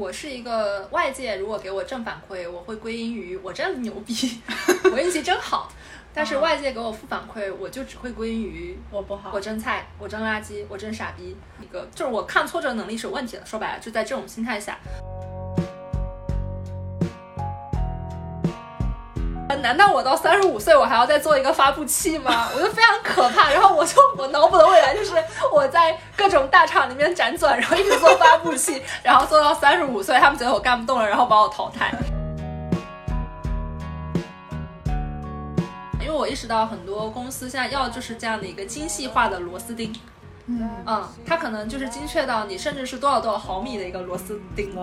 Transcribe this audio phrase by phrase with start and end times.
[0.00, 4.14] 我是一个外界如果给我正反馈，我会归因于我真牛逼，
[4.90, 5.70] 我运气真好。
[6.14, 11.36] 但是外界给我负反馈，我就只会归因于我不好，我真菜，我真垃圾，我真傻逼。
[11.60, 13.44] 一个就是我看挫折能力是有问题的。
[13.44, 14.78] 说白了，就在这种心态下。
[19.60, 22.48] 难道我到三十五岁我还要再做一个发布器吗？
[22.54, 23.50] 我就非常可怕。
[23.50, 25.12] 然后我就我脑补的未来就是
[25.52, 31.92] 我在各种大厂里面辗转，然后一直做发布器，然后做到三十五岁，他们觉得我干不动了，然后把我淘汰。
[36.00, 39.92] 因为我意识到很多公司现在要就是这样的一个精细化的螺丝钉，
[40.46, 44.74] 嗯嗯，它可能就是精确到你甚至是多少多少毫米的一个螺丝钉。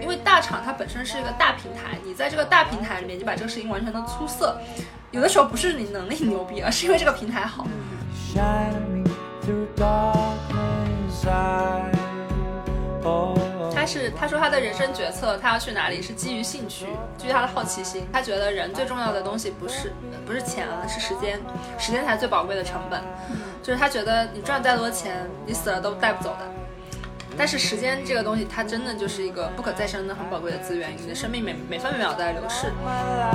[0.00, 4.58] 因为大厂它本身是一个大平台，你在这个大平台里面，你把这个事情完成的出色，
[5.10, 7.66] 有的时候不是你能力牛逼，而 是因为这个平台好。
[13.74, 16.86] 他是他说他的人生决策，他要去哪里是基于兴趣，
[17.18, 18.06] 基于他的好奇心。
[18.10, 19.92] 他觉得人最重要的东西不是
[20.24, 21.38] 不是钱啊，是时间，
[21.78, 23.02] 时间才是最宝贵的成本。
[23.62, 26.63] 就是他觉得你赚再多钱，你死了都带不走的。
[27.36, 30.96] 但是时间这个东西，它真的就是一个不可再生的、很宝贵的资源。
[30.96, 32.68] 你的生命每每分每秒都在流逝。
[32.86, 33.30] 啊，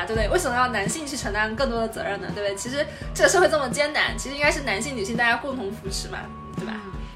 [0.00, 0.28] 对不对？
[0.28, 2.26] 为什么要男性去承担更多的责任呢？
[2.34, 2.56] 对不对？
[2.56, 6.18] 其实这个社会这么艰难，其实应该是男性、女性大家共同扶持嘛，
[6.56, 6.72] 对吧？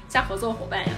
[0.07, 0.95] 像合作伙伴一样。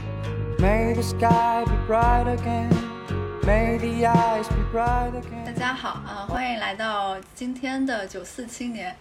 [5.45, 8.95] 大家好啊，欢迎来到今天的九四青年。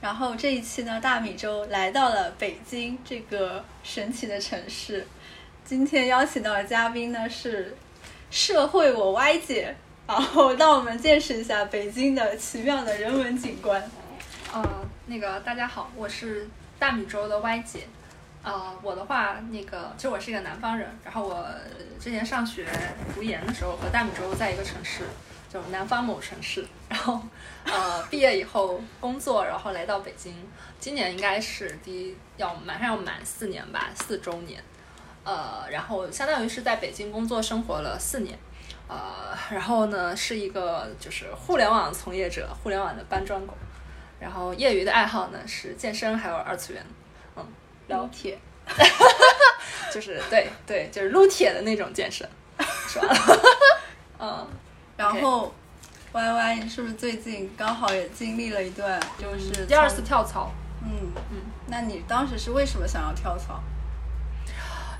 [0.00, 5.06] 然后这一期呢，大米粥来到了北京这个神奇的城市。
[5.64, 7.76] 今天邀请到的嘉宾呢是
[8.30, 9.74] 社会我歪姐，
[10.06, 13.82] 然后让我们见识一下北京的奇妙的人文景观。
[14.52, 17.80] 呃，那个大家好，我是大米粥的歪姐。
[18.44, 21.44] 呃，我的话，那个其实我是一个南方人，然后我
[22.00, 22.64] 之前上学
[23.12, 25.02] 读研的时候和大米粥在一个城市。
[25.50, 27.18] 就南方某城市，然后，
[27.64, 30.34] 呃，毕业以后工作，然后来到北京，
[30.78, 34.62] 今年应该是第一要马上要满四年吧，四周年，
[35.24, 38.38] 呃，然后相当于是在北京工作生活了四年，
[38.88, 43.54] 呃，然后呢是一个就是互联网从业者，互联网的搬砖狗，
[44.20, 46.84] 然后业余的爱好呢是健身，还有二次元，
[47.36, 47.46] 嗯，
[47.88, 48.38] 撸铁，
[49.90, 52.28] 就是对对，就是撸铁的那种健身，
[52.86, 53.16] 是吧？
[54.20, 54.46] 嗯。
[54.98, 55.54] 然后
[56.12, 60.50] ，Y Y，你是不是最近刚好也经历了一段就是第二次跳槽？
[60.82, 63.60] 嗯嗯，那你当时是为什么想要跳槽？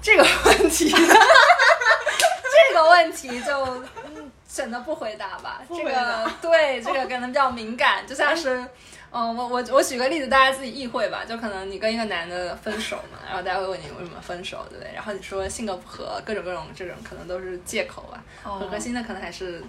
[0.00, 5.60] 这个问题， 这个问题就嗯选择不回答吧。
[5.68, 8.64] 这个对这个可能比较敏感，就像是。
[9.10, 11.24] 嗯，我我我举个例子，大家自己意会吧。
[11.26, 14.92] 就可能你跟一个男的分手嘛， 然后大家会问你为什么分手，对不对？
[14.94, 18.22] 然后你说性格不合，各种各种这种可能都是借口吧。
[18.42, 19.64] 很核心的可能还是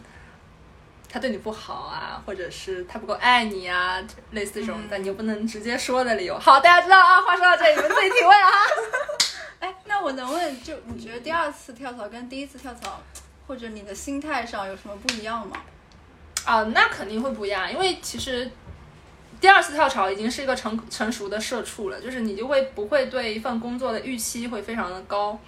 [1.12, 4.00] 他对你不好啊，或者是他不够爱你啊，
[4.32, 6.38] 类似这种，但你又不能直接说的理由。
[6.38, 7.20] 好，大家知道啊。
[7.22, 8.50] 话说到这里，你们自己体会啊。
[9.60, 13.02] 哎，那我能问，就你觉得第二次跳槽跟第一次跳槽，
[13.48, 15.58] 或者你的心态上有什么不一样吗？
[16.46, 18.50] 啊，那肯定会不一样，因为其实。
[19.42, 25.40] 第二次跳槽已经是一个成成熟的社畜了，就是你就会不会对一份工作的预期会非常的高。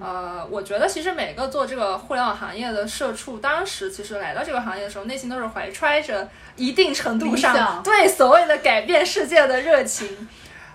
[0.00, 10.28] 呃，我觉得其实每个做这个互联网行业的社畜，当时其实来到这个行业的时候，内心都是怀揣着一定程度上对所谓的改变世界的热情。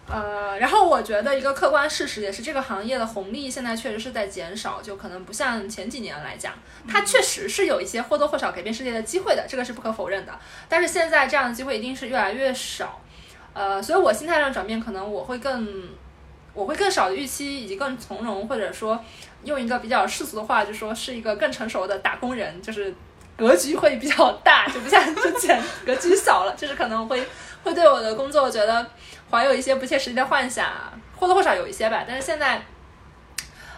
[0.10, 6.54] 呃，然后我觉得一个客观事实也是，这个行业的红利现在确实是在减少，就可能不像前几年来讲，
[6.88, 10.32] 它确实是有一些或多或少改变世界的机会的，这个是不可否认的。
[10.70, 13.02] 但是现在这样的机会一定是越来越少，
[13.52, 15.90] 呃，所以我心态上转变，可能我会更，
[16.58, 19.00] 我会更少的预期，以及更从容，或者说
[19.44, 22.92] 用一个比较世俗的话，就说是一个更成熟的打工人，就是
[23.38, 27.24] 格局会比较大，就不像之前格局小了，就是可能会
[27.64, 28.86] 会对我的工作觉得。
[29.30, 30.66] 怀有一些不切实际的幻想，
[31.18, 32.06] 或多或少有一些吧。
[32.08, 32.66] 但是现在，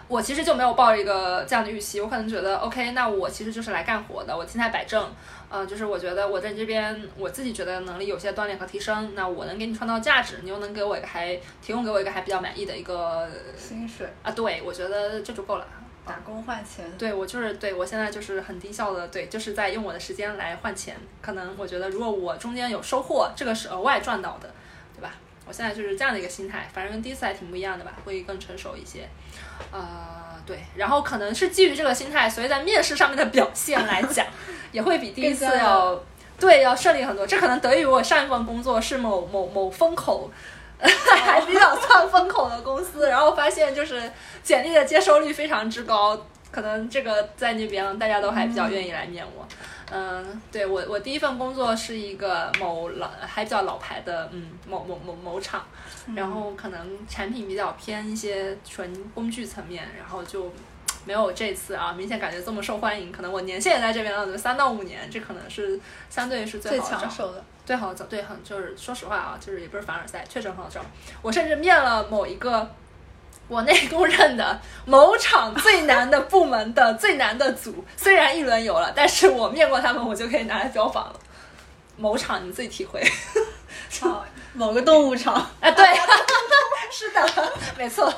[0.08, 2.00] 我其实就没有抱着一个这样的预期。
[2.00, 4.38] 我可能觉得，OK，那我其实就是来干活的。
[4.38, 5.12] 我心态摆正，
[5.52, 9.14] 嗯，就是我觉得我在这边，我自己觉得能力有些锻炼和提升。
[9.16, 15.68] 那我能给你创造价值，你又能给我一个还提供给我一个还比较满意的一个薪水啊，对我觉得这就够了。
[16.06, 20.96] 打工换钱，对我就是对我现在就是很低效的，对，就是在用我的时间来换钱。
[21.22, 24.52] 可能我觉得，如果我中间有收获，这个是额外赚到的，
[24.96, 25.14] 对吧？
[25.46, 29.08] 我现在就是这样的一个心态，反正跟第一次还挺不一样的吧，会更成熟一些。
[29.72, 34.26] 呃，对，然后可能是基于这个心态，所以在面试上面的表现来讲，
[34.74, 36.04] 也会比第一次要
[36.40, 37.28] 对，要顺利很多。
[37.28, 40.32] 这可能得益于我上一份工作是某某某风口，
[40.82, 44.12] 还比较算风口的公司，然后发现就是
[44.42, 46.20] 简历的接收率非常之高，
[46.50, 49.48] 可能这个在那边大家都还比较愿意来面我。
[49.52, 49.79] 嗯，
[50.52, 55.66] 对我我第一份工作是一个某老还比较老牌的嗯某某某某厂，
[56.16, 60.52] 然后可能产品比较偏一些纯工具层面，然后就
[61.06, 63.12] 没有这次啊明显感觉这么受欢迎。
[63.12, 70.82] 可能我年限也在这边了，三到五年，这可能是相对是最好抢手的，最好找对很就是说实话啊，就是也不是凡尔赛，确实很好找。
[71.22, 72.70] 我甚至面了某一个。
[73.50, 81.20] 我内公认的 某厂最难的部门的最难的组，虽然一轮有了，但是我面过他们，我就可以拿来标榜了。
[81.98, 83.04] 某厂你自己体会。
[84.00, 84.24] 好，
[84.54, 85.86] 某个动物厂 啊，对，
[86.92, 88.14] 是的，没错，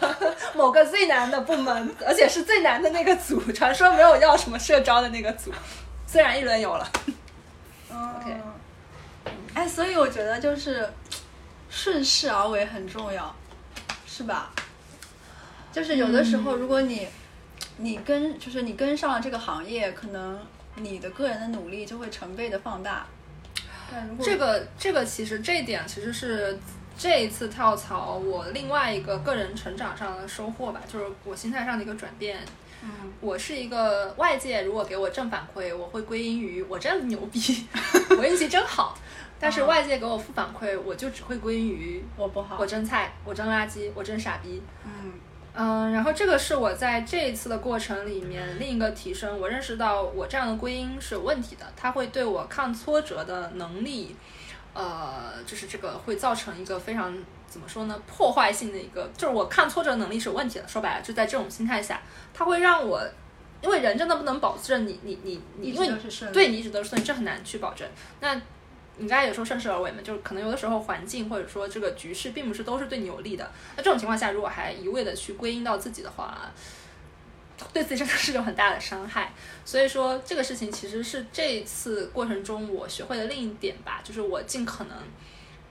[0.54, 5.52] 某个最难的部门，而且是最难的那个组，传说没有要什么社招的那个组，
[6.06, 6.92] 虽然一轮有了。
[7.90, 8.36] OK，
[9.54, 10.88] 哎，所以我觉得就是
[11.70, 13.34] 顺势而为很重要，
[14.06, 14.52] 是吧？
[15.72, 17.08] 就是有的时候，如果你
[17.78, 20.40] 你跟就是你跟上了这个行业，可能
[20.76, 23.06] 你的个人的努力就会成倍的放大。
[24.22, 26.58] 这个这个其实这一点其实是
[26.98, 32.38] 这一次跳槽我另外一个个人成长上的收获吧，就是我心态上的一个转变。
[32.84, 37.68] 嗯，我是一个外界如果给我正反馈，我会归因于我真牛逼，
[38.18, 38.98] 我运气真好。
[39.40, 44.62] 但是外界给我负反馈，我就只会归因于我不好，我真菜，我真垃圾，我真傻逼。
[44.86, 45.14] 嗯。
[45.54, 54.16] 嗯，然后这个是我在这一次的过程里面另一个提升，我认识到我这样的归因是有问题的，它会对我抗挫折的能力，
[54.74, 57.14] 呃，就是这个会造成一个非常
[57.48, 60.68] 怎么说呢，破坏性的一个，就是我抗挫折能力是有问题的。
[60.68, 62.02] 说白了，就在这种心态下，
[62.34, 63.02] 它会让我，
[63.62, 65.92] 因为人真的不能保证你你你你，因为
[66.32, 67.86] 对你一直都是顺，这很难去保证。
[68.22, 68.40] 那
[69.02, 73.52] 你刚才也说顺势而为嘛，就是可能有的时候环境或者说这个局势并不是都是对你有利的。
[73.76, 76.52] 那这种情况下，如果还一味的去归因到自己的话，
[77.74, 79.34] 对自己真的是有很大的伤害。
[79.66, 84.98] 所以说这个事情其实是这一次过程中我学会的另一点吧，就是我尽可能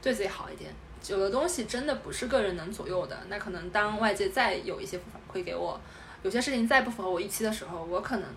[0.03, 0.71] 对自己好一点。
[1.09, 3.17] 有的东西真的不是个人能左右的。
[3.29, 5.81] 那可能当外界再有一些反馈给我，
[6.23, 8.29] 有些事情再不符合我预期的时候，我可能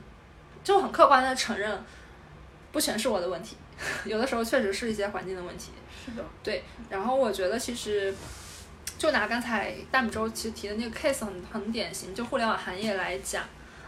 [0.64, 1.84] 就很客观的承认，
[2.72, 3.58] 不全是我的问题。
[4.06, 5.72] 有的时候确实是一些环境的问题，
[6.06, 6.64] 是的，对。
[6.90, 8.14] 然后我觉得其实，
[8.98, 13.44] 就拿刚才大米粥其实提的那个 case 很很典型，就互联网行业来讲，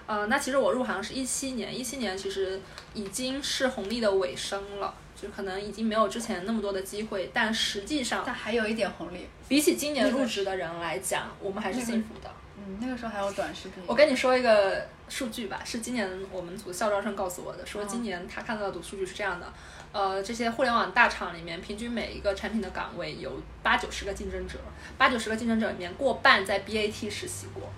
[0.08, 2.62] 呃，那其实我入行是一七年，一七年其实
[2.94, 9.28] 已经是红利的尾声了，就可能已经没有之前那么多的机会，但实际上，但还有一点红利。
[9.48, 12.30] 比起今年入职的人来讲，我们还是幸福的。
[12.58, 13.84] 嗯，那个时候还有短视频。
[13.86, 19.54] 我跟你说一个数据吧，是今年我们组校招生告诉我的，说今年他看到的数据是这样的。
[19.96, 23.32] 呃，这些互联网大厂里面，平均每一个产品的岗位有
[23.64, 24.60] 八九十个竞争者，
[24.98, 27.72] 八九十个竞争者里面过半在 BAT 实习过，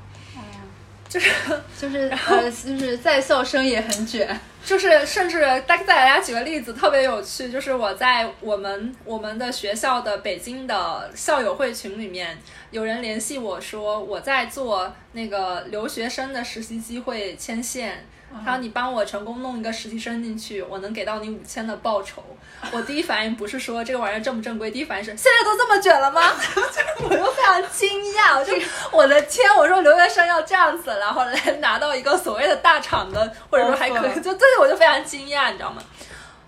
[1.07, 1.31] 就是
[1.79, 4.27] 就是呃，就是在校生也很卷，
[4.65, 12.35] 就是甚至再再给大家举个例子，特别有趣，就是我在我们我们的学校的北京的校友会群里面，
[12.71, 18.07] 有人联系我说我在做那个留学生的实习机会牵线。
[18.45, 22.24] 他说：“你帮我成功弄一个实习生进去，我能给到你五千的报酬。
[22.71, 26.22] ”我第一反应不是说这个玩意儿正不正规，第一反应是现在都这么卷了吗？
[27.03, 28.53] 我就非常惊讶，我就
[28.91, 35.81] 我的天，我说留学生要这样子，然后来拿到一个所谓的大厂的，或者说还可以，就这我就非常惊讶，你知道吗？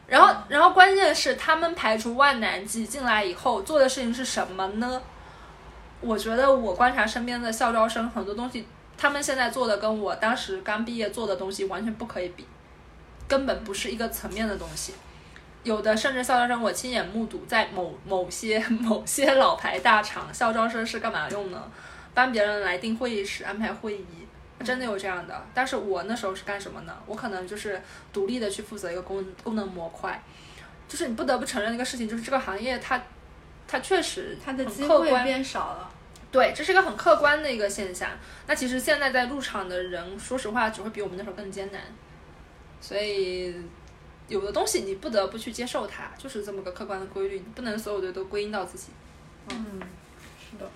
[0.06, 5.02] 然后，然后关键是他们排除万难挤进来以后做的事情是什么呢？
[6.02, 8.68] 我觉得我观察身边的校招生很多东西。
[9.00, 12.46] 他们现在做的跟我当时刚毕业做的东西完全不可以比，
[13.30, 14.94] 根本不是一个层面的东西。
[15.64, 21.64] 有的甚至校招生，我亲眼目睹在某某些 某些老牌大厂，校招生是干嘛用呢？
[22.14, 24.06] 帮别人来订会议室、安排会议，
[24.66, 25.46] 真的有这样的。
[25.54, 26.94] 但是我那时候是干什么呢？
[27.06, 30.22] 我可能就是独立的去负责一个功功能模块。
[30.90, 33.02] 就是你不得不承认一个事情，就是这个行业它
[33.66, 35.90] 它确实它的机会变少了。
[36.32, 38.12] 对，这是一个很客观的一个现象。
[38.46, 41.82] 那其实现在在入场的人，说实话，只会比我们那时候更艰难。
[42.80, 43.56] 所以，
[44.28, 48.90] 有的东西你不得不去接受它，就是这么个客观的规律，你不能所有的都归因到自己。
[49.50, 49.80] 嗯，
[50.40, 50.70] 是的。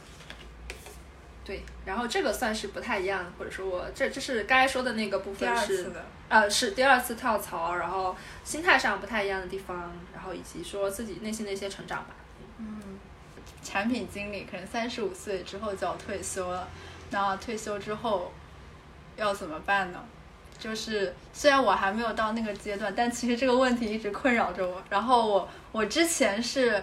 [1.46, 12.16] 对，然后这个算是不太一样，或者说我这这是刚才说的那个部分是，的，呃，是第二次跳槽，然后心态上不太一样的地方，然后以及说自己内心的一些成长吧。
[12.58, 12.93] 嗯。
[13.64, 16.68] 产品经理可能三十五岁之后就要退休了，
[17.10, 18.32] 那退休之后
[19.16, 20.04] 要怎么办呢？
[20.60, 24.82] 就是虽然我还没有到那个阶段，但其实这个问题一直困扰着我。
[24.90, 26.82] 然后我我之前是，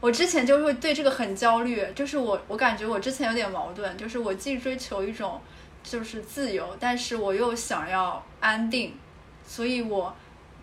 [0.00, 5.40] 我之前就会对这个很焦虑，就是我我感觉我之前有点矛盾，就是我既追求一种
[5.84, 8.98] 就是自由，但是我又想要安定，
[9.46, 10.12] 所以我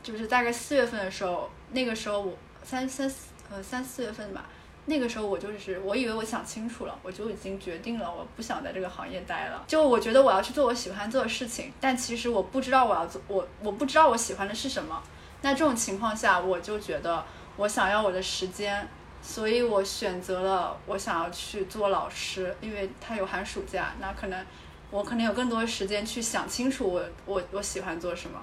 [0.03, 4.45] 就是大概四月份的时候，那个时候我三三四呃三四月份吧。
[4.89, 9.61] 那个时候我就是，我以为我想清楚了，我就已经决定了，我不想在这个行业待了。
[9.67, 15.03] 就我觉得我要去做我喜欢做的事情，但其实我不知道我要做我我不知道我喜欢的是什么。
[15.41, 17.21] 那这种情况下，我就觉得
[17.57, 18.87] 我想要我的时间，
[19.21, 24.45] 所以我选择了我想要去做老师，因为他有寒暑假，那可能
[24.89, 28.41] 我可能有更多时间去想清楚我我我喜欢做什么。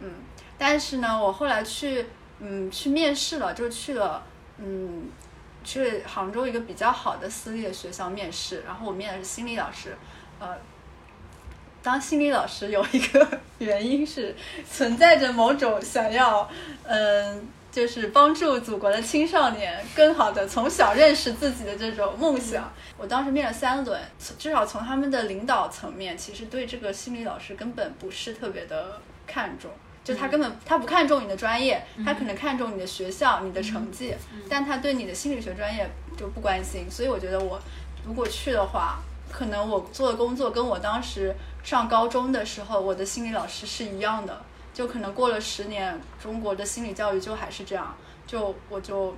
[0.00, 0.12] 嗯，
[0.58, 2.04] 但是呢，我后来去
[2.40, 4.22] 嗯去面试了，就去了
[4.58, 5.08] 嗯。
[5.64, 9.96] 去杭州一个比较好的私立的学校面试，然后我面的是心理老师。
[10.38, 10.56] 呃，
[11.82, 14.34] 当心理老师有一个 原因是
[14.70, 16.48] 存在着某种想要，
[16.84, 22.72] 嗯，就是帮助祖国的青少年更好的从小认识自己的这种梦想。
[22.96, 24.00] 我当时面了三轮，
[24.38, 29.70] 至少从他们的领导层面，其实对这个心理老师根本不是特别的看重。
[30.08, 34.14] 就他根本他不看重你的专业，他可能看重你的学校、你的成绩，
[34.48, 35.86] 但他对你的心理学专业
[36.16, 36.90] 就不关心。
[36.90, 37.60] 所以我觉得我
[38.06, 39.00] 如果去的话，
[39.30, 44.40] 可能我做的工作跟我当时上高中的时候我的心理老师是一样的。
[44.72, 47.94] 就可能过了十年，中国的心理教育就还是这样。
[48.26, 49.14] 就我就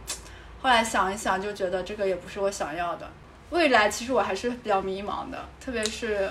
[0.61, 3.09] 后来想一想，就觉得这个也不是我想要的。
[3.51, 6.29] 未来其实我还是比较迷茫的，特别是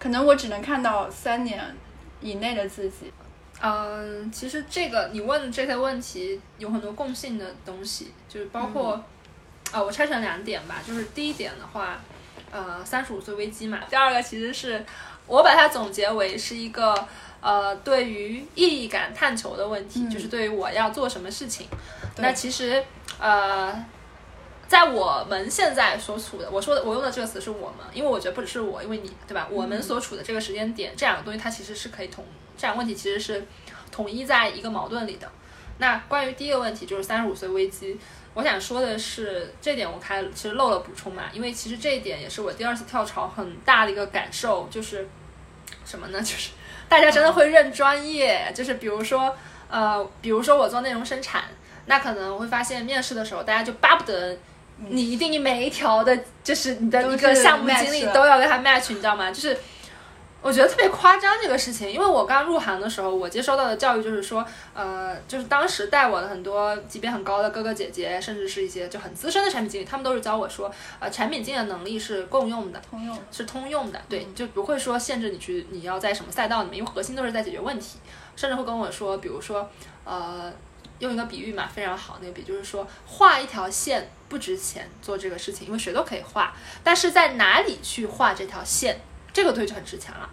[0.00, 1.76] 可能我只能看到三年
[2.20, 3.12] 以内的自己。
[3.64, 9.00] 嗯，其实这个你问的这些问题有很多共性的东西，就是包括，
[9.70, 12.00] 啊，我拆成两点吧，就是第一点的话，
[12.50, 14.84] 呃，三十五岁危机嘛，第二个其实是
[15.28, 16.92] 我把它总结为是一个
[17.40, 21.68] 呃对于意义感探求的问题，就是对于我要做什么事情，
[22.16, 22.82] 那其实
[23.20, 23.72] 呃，
[24.72, 29.46] 在我们现在所处的，我说的我用的这个词是我们，因为我觉得不只是我，因为你对吧？
[29.50, 32.24] 我们所处的这个时间点，这两个东西它其实是可以统。
[32.56, 33.46] 这两个问题其实是
[33.90, 35.30] 统一在一个矛盾里的。
[35.76, 38.00] 那关于第一个问题，就是三十五岁危机，
[38.32, 45.06] 我想说的是，这点我开其实漏了补充嘛，因为其实这一点也是我第二次跳槽很大的一个感受，就是
[45.84, 46.18] 什么呢？
[46.18, 46.52] 就是
[46.88, 49.36] 大家真的会认专业，就是比如说
[49.68, 51.44] 呃，比如说我做内容生产，
[51.84, 54.38] 那可能会发现面试的时候，大家就巴不得
[54.88, 59.30] 你一定每一条的，就是你的一个项目经理都要跟他 match，你知道吗？
[59.30, 59.56] 就是。
[60.44, 77.98] 我觉得特别夸张这个事情，因为我刚入行的时候，我接收到的教育就是说，呃，就是当时带我的很多级别很高的哥哥姐姐，甚至是一些就很资深的产品经理，他们都是教我说，呃，产品经理的能力是共用的，通用是通用的，对，就不会说限制你去你要在什么赛道里面，因为核心都是在解决问题，
[78.34, 79.70] 甚至会跟我说，比如说，
[80.02, 80.52] 呃，
[81.02, 86.54] 用一个比喻嘛，非常好，那个比就是说，画一条线不值钱，做这个事情，因为谁都可以画，
[86.84, 89.00] 但是在哪里去画这条线？
[89.32, 90.28] 这个东西就很值钱了，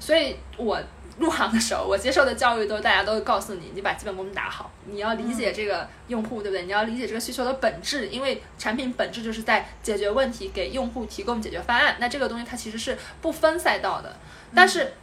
[0.00, 0.80] 所以我
[1.18, 6.64] 入行的时候，我接受的教育都大家都会告诉你，你把基本功打好，你要理解这个用户，对不对？
[6.64, 11.96] 你要理解这个需求的本质，因为产品本质就是在解决问题，给用户提供解决方案。
[11.98, 14.16] 那这个东西它其实是不分赛道的。
[14.54, 14.94] 但是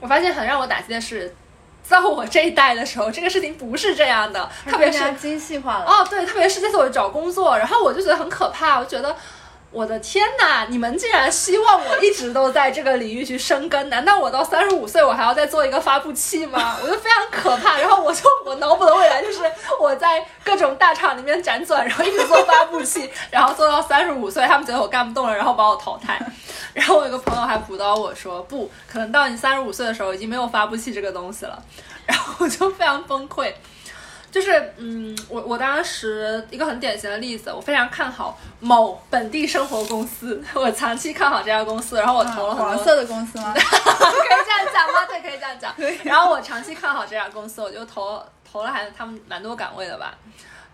[0.00, 1.32] 我发现很让我打击的是，
[1.84, 5.84] 在我这一代的时候，这个事情不是这样的，特别是精细化了。
[5.84, 9.14] 哦，对，特别是这次我找工作，然后我就觉得很可怕，我觉得。
[9.70, 10.66] 我的天哪！
[10.68, 13.88] 你们竟然希望我一直都在这个领域去深耕？
[13.88, 16.76] 难道我到三十五岁我还要再做一个发布器吗？
[16.80, 17.80] 我就非常可怕。
[17.80, 19.40] 然后我就我脑补的未来就是
[19.80, 26.24] 我在各种大厂里面辗转，然后一直做发布器，然后做到三十五岁，他们觉得我干不动了，然后把我淘汰。
[26.72, 31.62] 然后我有个朋友还补刀我说，不可能到你三十五岁的时候已经没有发布器这个东西了。
[32.06, 33.52] 然后我就非常崩溃。
[34.30, 43.54] 就是，嗯，我我当时一个很典型的例子，我非常看好某本地生活公司，我长期看好这家公司，然后我投了黄色的公司吗？
[43.54, 45.06] 可以这样讲吗？
[45.08, 45.72] 对，可以这样讲。
[46.02, 48.20] 然后我长期看好这家公司，我就投
[48.50, 50.12] 投了，还他们蛮多岗位的吧。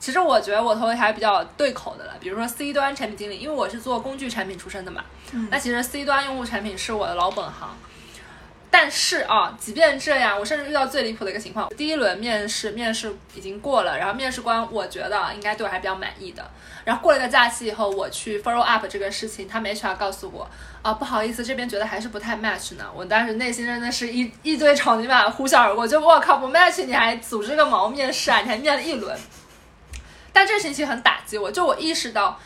[0.00, 5.04] 其实我觉得我投的还比较对口的了，比如说 C 端产品经理，因为我是做工具产品出身的嘛。
[5.50, 7.76] 那其实 C 端用户产品是我的老本行。
[8.72, 16.48] 但是啊，即便这样，我甚至遇到最离谱的一个情况：第一轮面试，面试已经过了，然后面试官我觉得应该对我还比较满意的。
[16.84, 20.48] 然后过了一个假期以后，我去 follow up 这个事情，他们 HR 告诉我，
[20.82, 22.84] 啊，不好意思，这边觉得还是不太 match 呢。
[22.94, 28.38] 我当时内心真的是一一堆草泥马呼啸而过，就我靠，不 match 你还组织个毛面试啊？
[28.40, 29.18] 你还面了一轮。
[30.32, 32.38] 但这情其实很打击我，就我意识到。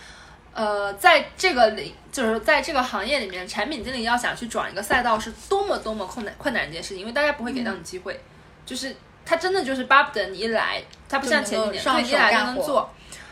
[0.56, 8.20] 呃，在这个领就是在这个行业里面，产品经理要想去转一个赛道，是多么多么困难困难一件事情，因为大家不会给到你机会，
[8.64, 8.94] 就是
[9.26, 12.88] 他真的就是巴不得你一来，他不像前几年，对，你来就能做。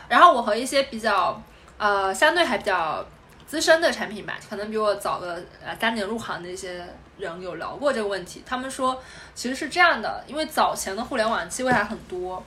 [0.09, 1.41] 然后我和一些比较
[1.77, 3.05] 呃相对还比较
[3.47, 6.85] 资深的产品吧，可能比我早个呃三年入行的一些
[7.17, 9.01] 人有聊过这个问题，他们说
[9.33, 12.43] 其实是这样的，因为早前的互联网机会还很多。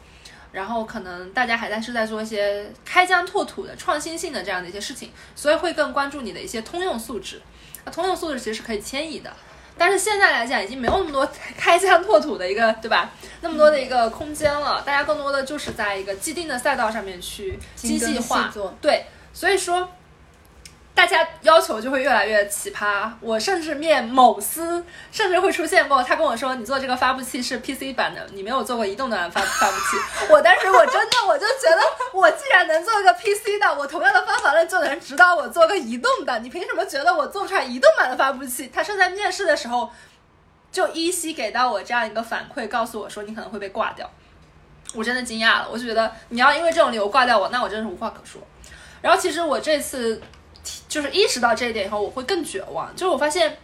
[0.53, 7.41] 然后可能大家还在是在做一些开疆拓土的创新性的这样的一些事情，所以会更关注你的一些通用素质。
[7.85, 9.33] 那通用素质其实是可以迁移的，
[9.77, 13.11] 但是现在来讲已经没有那么多开疆拓土的一个对吧？
[13.41, 18.53] 那么多的一个空间了，大家更多的就是在一个既定的赛道上面去精细化。
[18.81, 19.89] 对，所以说。
[20.97, 29.99] 大家要求就会越来越奇葩，我甚至面某司，甚至会出现过，他跟我说你做这个发布器是 PC 版的，你没有做过移动端发 发布器。
[30.31, 31.83] 我当时我真的我就觉得，
[32.15, 38.69] 我既然能做个 PC 的，我同样的方法论就能指导我做个移动的，你凭什么觉得我做出来移动版的发布器？
[38.75, 39.91] 他是在面试的时候
[40.73, 44.11] 就依稀给到我这样一个反馈，告诉我说你可能会被挂掉。
[44.95, 48.41] 我真的惊讶了，我就觉得你要因为这种理由挂掉我，那我真是无话可说。
[49.03, 50.19] 然后其实我这次。
[50.89, 52.95] 就是意识到这一点以后，我会更绝望。
[52.95, 53.59] 就是我发现，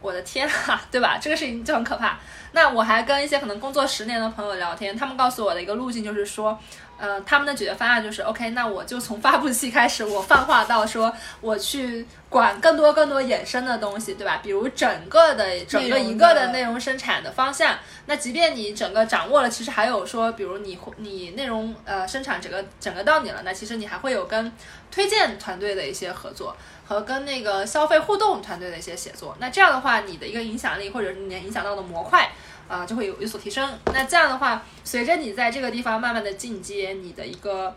[0.00, 1.18] 我的天啊，对吧？
[1.18, 2.18] 这个事情就很可怕。
[2.56, 6.58] 那我还跟一些可能工作十年的朋友聊天，他们告诉我的一个路径就是说。
[6.98, 14.40] 呃，他们的解决方案就是 OK，那我就从发布期开始，我泛化到说我去管更多更多衍生的东西，对吧？
[14.42, 17.76] 比如整个的整个一个的内容生产的方向。
[18.06, 24.50] 那即便你整个掌握了，其实还有说，比如你你内容呃生产整个整个到你了，那其实你还会有跟
[24.90, 29.36] 推荐团队的一些合作和跟那个消费互动团队的一些写作。
[29.38, 32.30] 那这样的话，你的一个影响力或者你影响到的模块。
[32.68, 33.68] 啊，就会有有所提升。
[33.92, 37.74] 那这样的话，随着你在这个地方慢慢的进阶，你的一个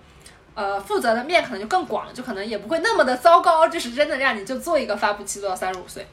[0.55, 3.67] 呃负责的面可能就更广，就可能也不会那么的糟糕。
[3.67, 6.08] 就是真的让你就做一个发布器做到三十五岁。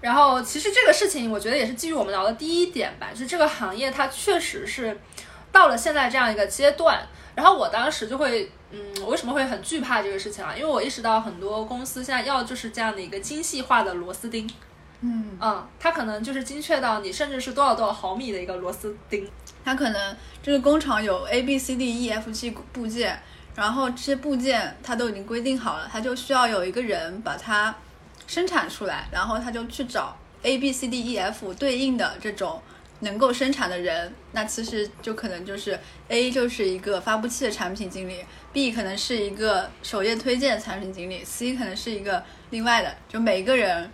[0.00, 4.98] 然后其实这个事情，我觉得也是基于我们聊的第一点吧，就是这个行业它确实是
[5.52, 7.00] 到了现在这样一个阶段。
[7.34, 10.52] 然后我当时就会，嗯，为什么会很惧怕这个事情啊？
[10.56, 14.48] 因为我意识到很多公司现在要就是这样的一个精细化的螺丝钉。
[15.04, 19.28] 嗯嗯，它可能就是精确到你甚至是多少多少毫米的一个螺丝钉。
[19.64, 23.20] 它可能这个工厂有 A B C D E F G 部件，
[23.56, 27.74] 然后这些部件它都已经规定好了，它就需要有一个人把它
[28.28, 32.62] 生产出来，然后他就去找 A B C D E F 对应的这种
[33.00, 34.14] 能够生产的人。
[34.30, 35.76] 那其实就可能就是
[36.08, 43.90] A 就是一个发布器的产品经理，B 可能是一个首页推荐的产品经理，C 可能是一个另外的，就每一个人。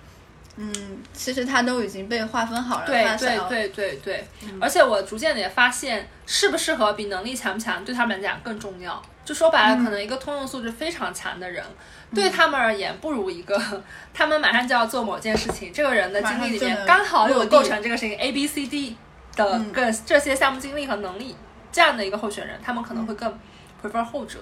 [0.60, 0.72] 嗯，
[1.12, 2.86] 其实它都已经被划分好了。
[2.86, 4.28] 对对对对对，
[4.60, 9.00] 而且我逐渐的也发现，适不适合比能力强不强对他们来讲更重要。
[9.24, 11.64] 就说白了，可能一个通用素质非常强的人，
[12.12, 13.56] 对他们而言不如一个
[14.12, 18.96] 他们马上就要做某件事情，这个人的经历里面刚好有构成这个事情 A B C D
[19.36, 21.36] 的个这些项目经历和能力
[21.70, 23.38] 这样的一个候选人，他们可能会更
[23.80, 24.40] prefer 后者。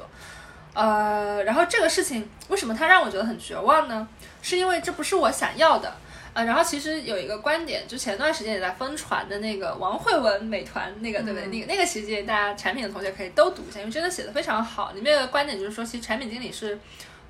[0.72, 4.08] 呃，然后这个事情为什么他让我觉得很绝望呢？
[4.40, 5.92] 是因为这不是我想要的。
[6.36, 11.46] 啊，然后其实有一个观点，就前段时间也在疯传的那个王慧文美团那个，对不对？
[11.46, 14.92] 那个那个其实大家产品的同学可以都读一下，因为真的写的非常好。
[14.92, 16.78] 里面有个观点就是说，其实产品经理是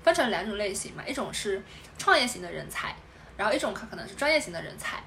[0.02, 1.62] 分成两种类型嘛，一种是
[1.96, 2.96] 创业型的人才，
[3.36, 4.98] 然后一种可可能是专业型的人才。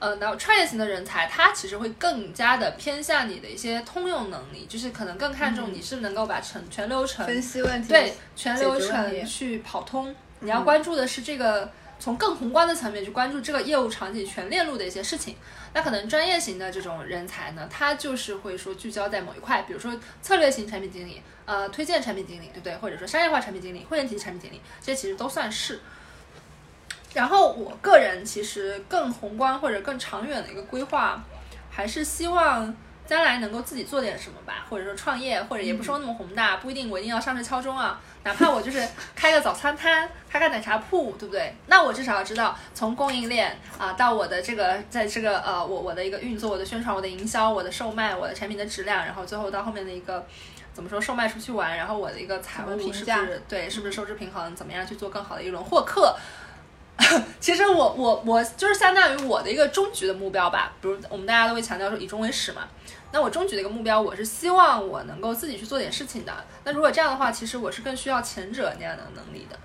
[0.00, 10.12] 呃，然后创业型的人才，他其实会更加的偏向你的一些通用能力，就是可能更看重你是能够把全全流程分析问题，对全流程去跑通。
[10.40, 11.70] 你要关注的是这个。
[11.98, 15.36] 从更宏观的层面去关注这个业务场景全链路的一些事情，
[15.72, 22.76] 那可能专业型的这种人才呢，他就是会说聚焦在某一块，比如说策略型产品经理，呃，推荐产品经理，对不对？
[22.76, 25.80] 或者说商业化产品经理、会员体系产品经理，这些其实都算是。
[27.14, 31.22] 然后我个人其实更宏观或者更长远的一个规划，
[31.70, 32.74] 还是希望。
[33.06, 38.82] 将来能够自己做点什么吧，或者说创业，或者也不说那么宏大，不一定我一定要上市敲钟啊，哪怕我就是
[39.14, 41.54] 开个早餐摊，开个奶茶铺，对不对？
[41.66, 50.26] 那我至少要知道，从供应链啊到我的这个，在这个呃我我的一个运作，我的宣传，我的营销，我的售卖，我的产品的质量，然后最后到后面的一个
[50.72, 56.16] 怎么说售卖出去玩，然后我的一个财务是不是对，是不是收支平衡，怎么样去做更好的一轮获客？
[57.40, 62.62] 其实我我我就是相当于我的一个终局的目标吧，比如我们大家都会强调说以终为始嘛。
[63.14, 66.32] 那我终局的一个目标，我是希望我能够自己去做点事情的。
[66.64, 69.56] 那如果这样的话，其实我是更需要前者那样的能力的。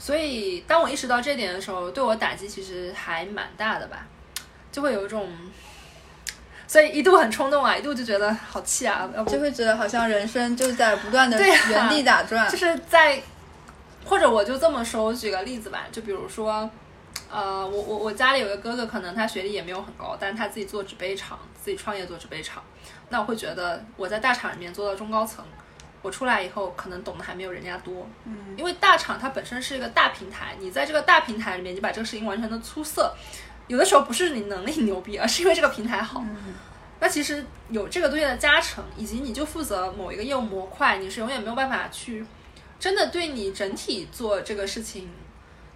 [0.00, 4.04] 所以当我意识到这点的时候，对我打击其实还蛮大的吧，
[4.72, 5.30] 就会有一种，
[6.66, 13.22] 所以一度很冲动啊，一度就觉得好气啊，就会觉得好像人生就在不断的原地打转，就是在
[14.04, 16.68] 或者我就这么说，我举个例子吧，就比如说，
[17.30, 22.62] 呃，我我我家里有个哥哥，可能他学历也没有很高，但是他自己做纸杯厂，自己创业做纸杯厂，
[23.10, 25.44] 那我会觉得我在大厂里面做到中高层，
[26.00, 33.14] 我出来以后可能懂得还没有人家多，嗯，因为大厂它本身是一个大平台，你在这个大平台里面，你把这个事情完成的出色，
[33.66, 36.24] 有的时候不是你能力牛逼，而是因为这个平台好。
[37.00, 42.24] 那其实有这个东西的加成，以及你就负责某一个业务模块，你是永远没有办法去
[42.80, 45.08] 真的对你整体做这个事情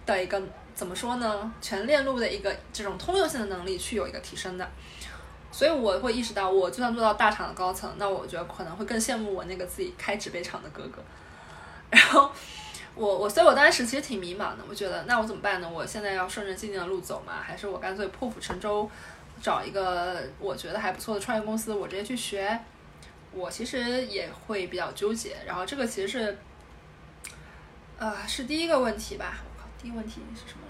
[0.05, 0.41] 的一个
[0.73, 1.51] 怎么说呢？
[1.61, 4.67] 全链路的一个这种通用性的能力去有一个提升的。
[5.51, 11.01] 所以我会意识到，我就算做到大厂的高层，那我觉得可能会更羡慕我那个自己开纸杯厂的哥哥。
[11.91, 12.31] 然后
[12.95, 14.63] 我我所以，我当时其实挺迷茫的。
[14.67, 15.69] 我觉得那我怎么办呢？
[15.69, 17.33] 我现在要顺着既定的路走吗？
[17.43, 18.89] 还是我干脆破釜沉舟？
[19.41, 22.57] 找一个我觉得还不错的创业公司，我直接去学，
[23.33, 25.35] 我其实也会比较纠结。
[25.45, 26.37] 然后这个其实是，
[27.97, 29.37] 呃，是第一个问题吧？
[29.43, 30.62] 我靠，第一个问题是什么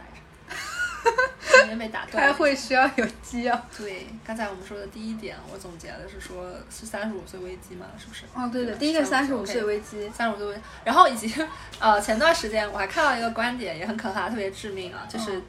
[1.03, 1.59] 来着？
[1.59, 2.25] 今天被打断。
[2.25, 3.65] 开会需要有基要。
[3.77, 7.85] 对，刚才我们说的第一点，我总结的是说，是三十五岁危机嘛？
[7.97, 8.25] 是不是？
[8.33, 10.61] 哦，对的，第一个三十五岁危机，三十五岁危机。
[10.83, 11.33] 然后以及
[11.79, 15.41] 呃，前段时间我还看到一个观点，也很可怕，特别致命啊，就是。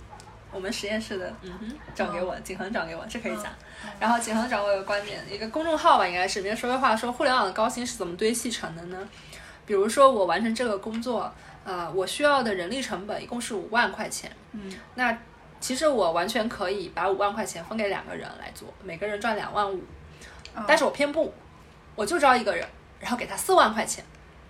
[0.52, 3.46] 我们实验室的，嗯哼，转给我，景恒转给我，这可以讲。
[3.98, 8.96] 然后景恒转我一个观点，一个公众号吧，应该是里面说的话，说互联网的高薪是怎么堆砌成的呢？
[9.66, 15.18] 比如说我完成这个工作，呃，我需要的人力成本一共是五万块钱，嗯，那
[15.64, 19.82] 其实我完全可以把五万块钱分给两个人来做，每个人赚两万五，
[20.68, 21.32] 但是我偏不，
[21.94, 22.68] 我就招一个人，
[23.00, 24.04] 然后给他四万块钱，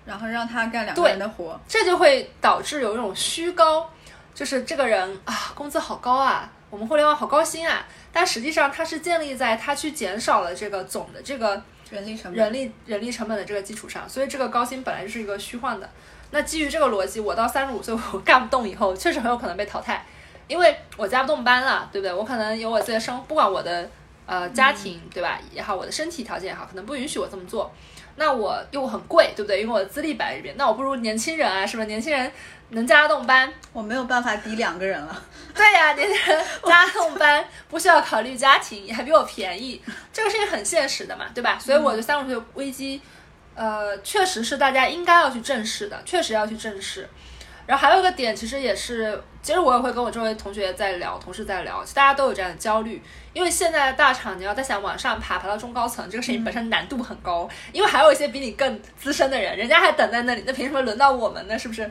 [0.05, 3.89] 然后让他干两个人的活，这就会导致有一种虚高。
[4.35, 15.89] 就是这个人啊，工资好高啊，我们互联网好高薪啊，但实际上它是建立在他去减少了这个总的这个人力成本、人力人力成本的这个基础上，所以这个高薪本来就是一个虚幻的。
[16.33, 20.05] 那基于这个逻辑，我到三十五岁我干不动以后，确实很有可能被淘汰，
[20.47, 22.13] 因为我加不动班了，对不对？
[22.13, 23.89] 我可能有我自己的生，不管我的
[24.27, 27.73] 呃家庭对吧也好，我的身体条件也好，可能不允许我这么做。
[28.17, 29.61] 那我又很贵，对不对？
[29.63, 31.87] 因为我的资历摆在这边，那我不如年轻人啊，是不是？
[31.89, 32.31] 年轻人
[32.69, 35.23] 能加得动班，我没有办法抵两个人了。
[35.53, 41.59] 对呀，年轻人 加动班不需要考虑家庭，还比我便宜， 这个事情很现实的嘛，对吧？
[41.59, 43.01] 所以我觉得三十岁危机，
[43.57, 47.09] 呃，确实是大家应该要去正视的，确实要去正视。
[47.67, 61.59] 然后还有一个点，其实也是，其实我也会跟我周围同学在聊，同事在聊，其实大家都有这样的焦虑，因为现在的大厂，你要再想往上爬，爬到中高层，这个事情本身难度很高，因为还有一些比你更资深的人，人家还等在那里，那凭什么轮到我们呢？
[61.59, 61.91] 是不是？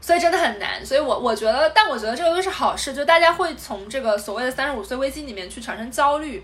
[0.00, 6.42] 所以真的很难，所以我我觉得，但我觉得这个都是好事，就大家会从这个所谓的三十五岁危机里面去产生焦虑，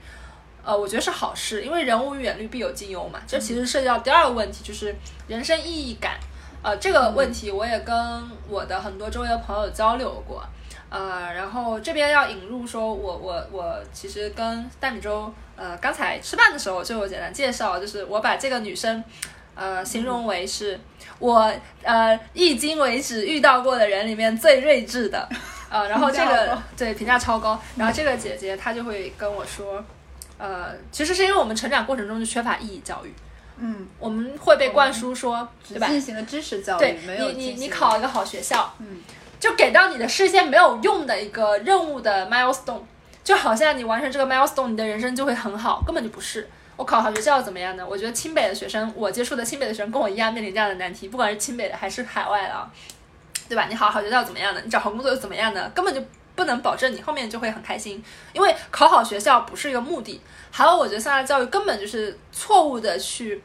[0.63, 4.95] 呃，我觉得是好事，因为人无远虑必有近忧嘛，这其实涉及到第二个问题，就是
[5.27, 6.19] 人生意义感。
[6.65, 7.95] 呃，这个问题我也跟
[8.49, 10.43] 我的很多周围的朋友交流过，
[10.89, 19.05] 呃，然后这边要引入说，我我我其实跟大米粥，呃，刚才吃饭的时候就有简单介绍，就是我把这个女生，
[19.55, 20.81] 呃，形容为是
[21.19, 25.29] 我呃迄今为止遇到过的人里面最睿智的，
[25.69, 29.85] 呃，然后这个对评价超高，然后这个姐姐她就会跟我说，
[30.39, 33.13] 呃，其实是因为我们成长过程中就缺乏意义教育。
[33.59, 35.87] 嗯，我们会被灌输说，对吧？
[35.89, 39.01] 进行了知识教育，对，你你你考一个好学校，嗯，
[39.39, 42.81] 就给到你的是一些没有用的一个任务的 milestone，
[43.23, 46.49] 就好像你完成这个 milestone，你的人生就会很好，根本就不是。
[46.77, 47.87] 我考好学校怎么样呢？
[47.89, 52.71] 我觉得清北的学生，我接触的清北的学生跟我一样面临这样的难题，不管是清北的还是海外的，
[53.49, 53.67] 对吧？
[53.69, 54.61] 你好好学校怎么样呢？
[54.65, 55.71] 你找好工作又怎么样呢？
[55.73, 56.03] 根本就
[56.37, 60.21] 不能保证你后面就会很开心，因为考好学校不是一个目的。
[60.51, 63.43] 还有，我觉得现在教育根本就是错误的，去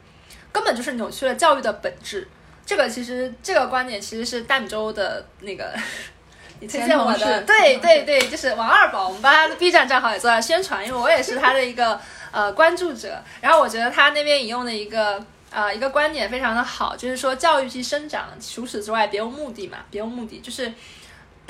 [0.50, 2.28] 根本就是扭曲了教育的本质。
[2.66, 5.72] 这个其实这个观点其实是大米粥的那个
[6.60, 12.00] 你推荐我的，对对对，就是王二宝，我们帮他的 B 站账号也做了宣传，因为我也是他的一个
[12.30, 13.20] 呃关注者。
[13.40, 20.72] 然后我觉得他那边引用的一个呃一个观点非常的好，就是说教育即生长，除此之外别无目的嘛，别无目的就是。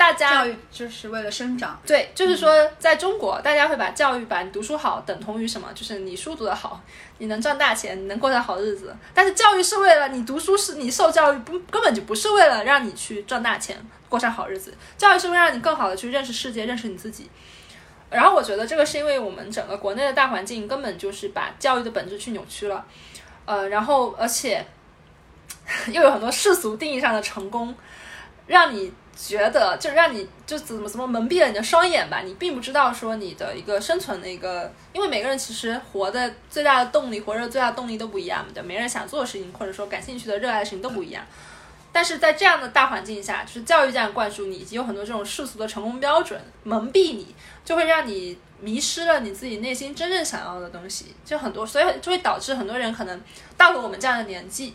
[0.01, 5.71] 大家教育就是为了生长，对，就是说，在中国，大家会把教育把你读书好等同于什么？
[5.75, 6.81] 就是你书读得好，
[7.19, 8.95] 你能赚大钱，你能过上好日子。
[9.13, 13.77] 但是教育是为了你读书，是你受教育不根本就不是为了让你去赚大钱，
[14.09, 14.73] 过上好日子。
[14.97, 17.29] 教育是为了让你更好的去认识世界，认识你自己。
[18.09, 22.83] 然后我觉得这个是因为我们整个国内的大环境根本就是把教育的本质去扭曲了，
[23.45, 24.65] 呃，然后而且
[25.93, 27.75] 又有很多世俗定义上的成功，
[28.47, 28.91] 让你。
[29.23, 41.23] 觉得就是让你就怎么怎么蒙蔽了你的双眼吧，你并不知道说你的一个生存的一个，因为每个人其实活的最大的动力，活着最大动力都不一样的，每个人想做的事情或者说感兴趣的、热爱的事情都不一样。
[41.93, 51.13] 但是在这样的大环境下，就是教育这样灌输你，以及有很多这种世俗的成功标准蒙蔽你，就会让你迷失了你自己内心真正想要的东西。
[51.25, 53.21] 就很多，所以就会导致很多人可能
[53.57, 54.73] 到了我们这样的年纪，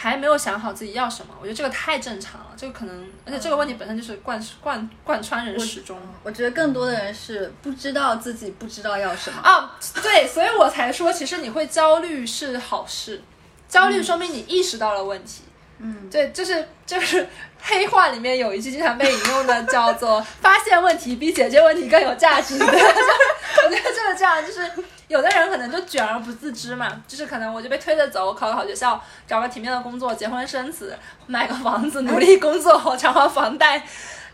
[0.00, 1.34] 还没有想好自己要什么。
[1.40, 5.98] 我觉得这个太正常了，这个可能，而且这个问题本身就是贯贯贯穿人始终。
[6.22, 13.20] 我觉得更多的人是不知道自己不知道要什么啊，对，所以我才说，其实你会焦虑是好事，
[13.68, 15.42] 焦虑说明你意识到了问题。
[15.80, 17.28] 嗯，对，就是就是
[17.60, 22.58] 黑话里面有一句经常被引用的，叫做 “发现问题比解决问题更有价值”。
[22.58, 24.68] 对，就是我觉得就是这样，就是
[25.08, 33.82] 有的人可能就卷而不自知嘛，就是可能我就被推着走，考个好学校，找个体面的工作，结婚生子，买个房子，努力工作，偿还房贷，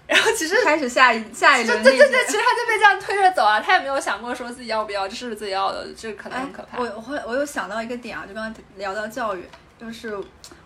[0.07, 1.83] 然后其实开始下一下一轮。
[1.83, 6.79] 对对对，其实他就被这样推着走啊，他也没有想过说自己要不要，这是自己要的，这可能很可怕。
[6.79, 9.49] 我我会我有想到一个点啊，就刚刚聊到教育，
[9.81, 10.19] 就是。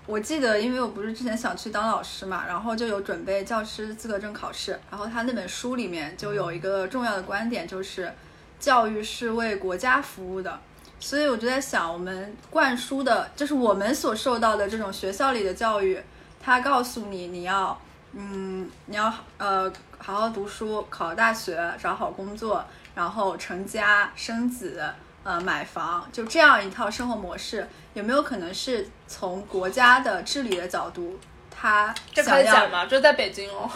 [0.07, 4.71] 我记得，因为我不是之前想去当老师嘛，然后就有准备教师资格证考试。
[4.91, 8.11] 然后他那本书里面就有一个重要的观点，就是
[8.59, 10.59] 教育是为国家服务的。
[11.01, 16.01] 所以我就在想，我们灌输的，就是我们所受到的这种学校里的教育，
[16.43, 17.81] 他告诉你你要，
[18.13, 24.83] 嗯，你要呃好好读书，考大学，找好工作，然后成家生子。
[25.25, 31.19] 呃，买房就这样一套生活模式，有没有可能是从国家的治理的角度，
[31.51, 32.87] 他这可以讲吗？
[32.87, 33.69] 就在北京哦。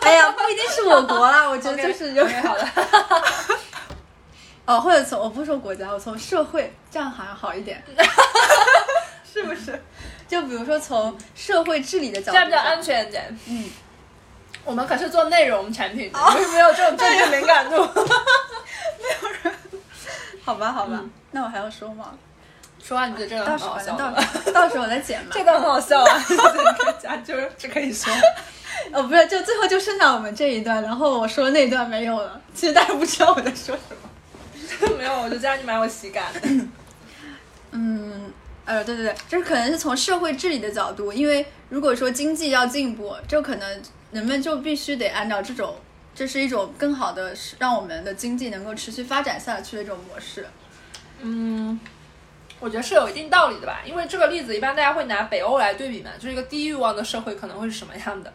[0.00, 2.66] 哎呀，不一定是我国啦，我觉得 就是有点好的。
[4.70, 7.82] 哦，或者从我不说国家，我从社会，这样好像好一点
[9.32, 9.82] 是不是？
[10.28, 13.38] 就比如说从社会治理的角度，这样比较安全一点。
[13.48, 13.68] 嗯，
[14.64, 16.18] 我们可是做内容产品的，
[16.52, 17.76] 没有这种政治 敏感度。
[17.78, 19.54] 没有人。
[20.44, 21.02] 好吧，好吧，
[21.32, 22.10] 那我还要说吗？
[22.82, 24.10] 说完你觉得这个很好笑到
[24.52, 25.30] 到时候我再剪嘛。
[25.32, 26.24] 这段很好笑啊，
[27.24, 28.12] 就是这可以说。
[28.92, 32.40] 哦，不是，就最后就剩下我们这一段，然后我说那段没有了。
[32.54, 34.09] 其实大家不知道我在说什么。
[34.98, 36.32] 没有，我就这样你蛮有喜感。
[37.72, 38.32] 嗯，
[38.64, 45.76] 呃，对对对，就是可能是从社会治理的角度，因为如果说经济要进步，就可能人们就必须得按照这种。
[46.12, 50.44] 这是一种更好的，让我们的经济能够持续发展下去的一种模式。
[51.20, 51.78] 嗯，
[52.58, 58.30] 我觉得是有一定道理的吧，因为这个例子一般大家会拿北欧来对比嘛，就是一个低欲望的社会可能会是什么样的。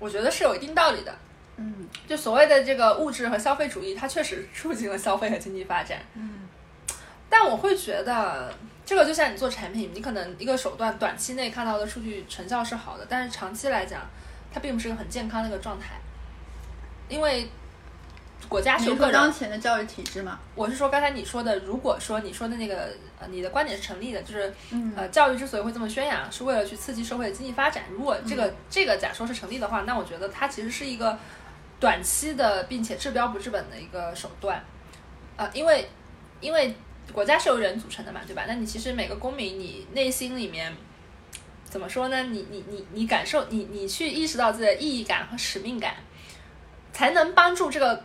[0.00, 1.14] 我觉得是有一定道理的。
[1.58, 5.98] 嗯，就所谓的这个物质和消费主义，它确实促进了消费和经济发展。
[6.14, 6.48] 嗯，
[7.28, 8.54] 但我会觉得，
[8.86, 14.02] 这个就像你做产品，你可能一个手段短期内看到的数据成效是好的，但是长期来讲，
[14.52, 15.96] 它并不是一个很健康的一个状态。
[17.08, 17.48] 因为
[18.48, 24.54] 国家是有个当前的教育体制嘛，我是说刚才你说的，如果说你说的那个呃，你的观点是成立的，就是
[24.94, 27.84] 呃，教育之所以会这么宣扬，是为了去刺激社会的经济发展。
[27.90, 31.18] 如果这个这个假说是成立的话，那我觉得它其实是一个
[31.80, 34.62] 短期的，并且治标不治本的一个手段。
[35.36, 35.88] 呃，因为
[36.40, 36.74] 因为
[37.12, 38.44] 国家是由人组成的嘛，对吧？
[38.46, 40.74] 那你其实每个公民，你内心里面
[41.64, 42.22] 怎么说呢？
[42.24, 45.94] 你你你你感受，你你去意识到自己的意义感和使命感。
[46.90, 48.04] 才能帮助这个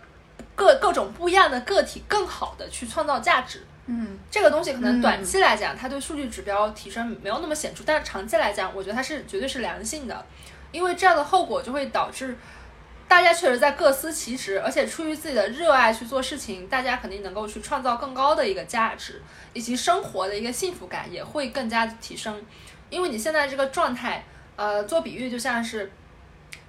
[0.53, 3.65] 各各种不一样的个体更好的去创造价值。
[3.87, 10.25] 嗯，这个东西可能短期来讲，它对数据指标提升没有那么显著，但是长期来讲，我觉得它是绝对是良性的，
[10.71, 12.37] 因为这样的后果就会导致
[13.13, 19.21] 大家确实在各司其职，而且出于自己的热爱去做事情，大家肯定能够去创造更高的一个价值，
[19.53, 22.43] 以及生活的一个幸福感也会更加提升。
[22.89, 25.91] 因为你现在这个状态，呃，做比喻就像是。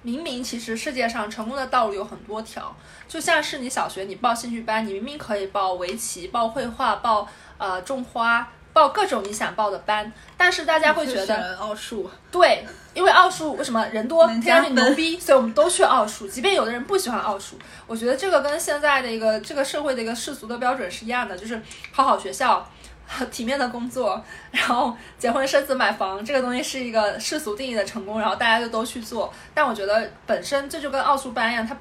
[0.03, 2.75] 明明其实世界上成功的道路有很多条，
[3.07, 7.27] 就像是你小学你报兴趣班，你明明可以报围棋、报绘画、报
[7.57, 17.55] 呃种花、报各种你想报的班，但是大家会觉得奥数对，因为奥数为什么人多天生牛逼，所以我们都去奥数，即便有的人不喜欢奥数，
[17.87, 21.61] 我觉得这个跟现在的一个这个社会的一个世俗的标准是一样的，就是
[21.93, 22.69] 好好学校。
[23.31, 29.31] 体面的工作，然后结婚生子买房，这个东西是一个世俗定义的成功，然后大家就都去做。
[29.53, 31.77] 但我觉得本身这就跟奥数班一样，它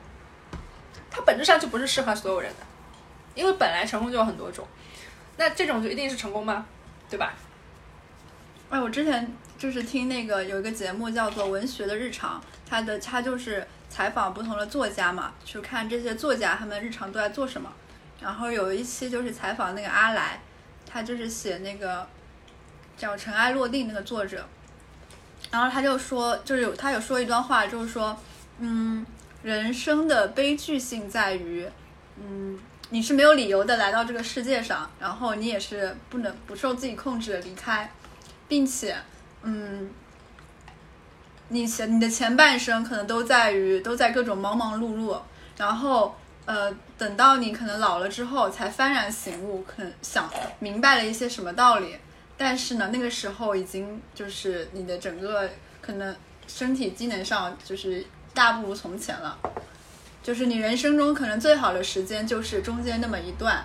[1.11, 2.67] 它本质上就不是适合所有人的，
[3.35, 4.69] 因为本来成功就有很多种，
[5.39, 6.67] 那这种就一定是成功吗？
[7.15, 7.33] 对吧？
[8.71, 17.73] 哎，我之前就是听那个有一个节目叫做《文学的日常》，他的他就是采访不同的作家嘛，去看这些作家他们日常都在做什么。
[18.21, 20.41] 然后有一期就是采访那个阿来。
[20.87, 22.07] 他就是写那个
[22.97, 24.47] 叫《尘埃落定》那个作者，
[25.51, 28.17] 然后他就说，就是有他有说一段话，就是说，
[28.61, 29.05] 嗯，
[29.43, 31.67] 人生的悲剧性在于，
[32.17, 32.57] 嗯，
[32.95, 37.91] 你是没有理由的来到这个世界上，然后你也是不能不受自己控制的离开，
[38.47, 38.97] 并且，
[39.43, 39.91] 嗯，
[41.49, 45.21] 你前你的前半生可能都在于都在各种忙忙碌碌，
[45.57, 51.97] 然后呃，等到你可能老了之后才幡然醒悟，可能想明白了一些什么道理，
[52.37, 55.51] 但是呢，那个时候已经就是你的整个
[55.83, 56.15] 可能
[56.47, 59.37] 身体机能上就是大不如从前了，
[60.25, 63.65] 就是你人生中可能最好的时间就是中间那么一段。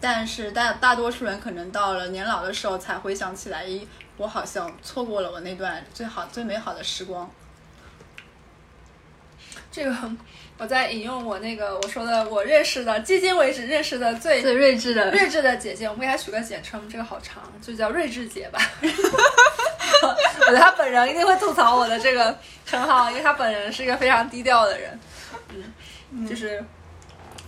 [0.00, 3.80] 但是大大多数人可能到了年老的时候才回想起来，咦，
[4.18, 7.30] 我好像错过了我那段最好最美好的时光。
[9.72, 9.96] 这个
[10.58, 18.60] 我在引用我那个我说的我认识的迄今为止认识的最最睿智的睿智的姐姐，我们给她取个简称，这个好长，就叫睿智姐吧。
[18.82, 25.00] 我觉得她本人一定会吐槽我的这个称号，因为她本人是一个非常低调的人。
[26.14, 26.62] 嗯，就是。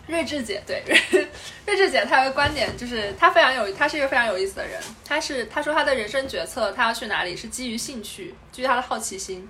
[0.08, 0.84] 睿智姐对，
[1.66, 4.80] 睿智姐她有个观点，就是她非常有，她是一个非常有意思的人。
[5.04, 9.48] 她是她说她的人生决策，她要去哪里是基于兴趣，基于她的好奇心。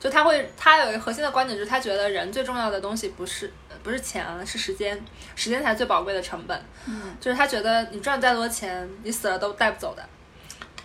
[0.00, 4.98] 就她会，她有一个核心的观点，就是她觉得人最重要的东西不是不是钱，是时间，
[5.36, 6.58] 时间才是最宝贵的成本。
[6.86, 10.02] 嗯，就是她觉得你赚再多钱，你死了都带不走的。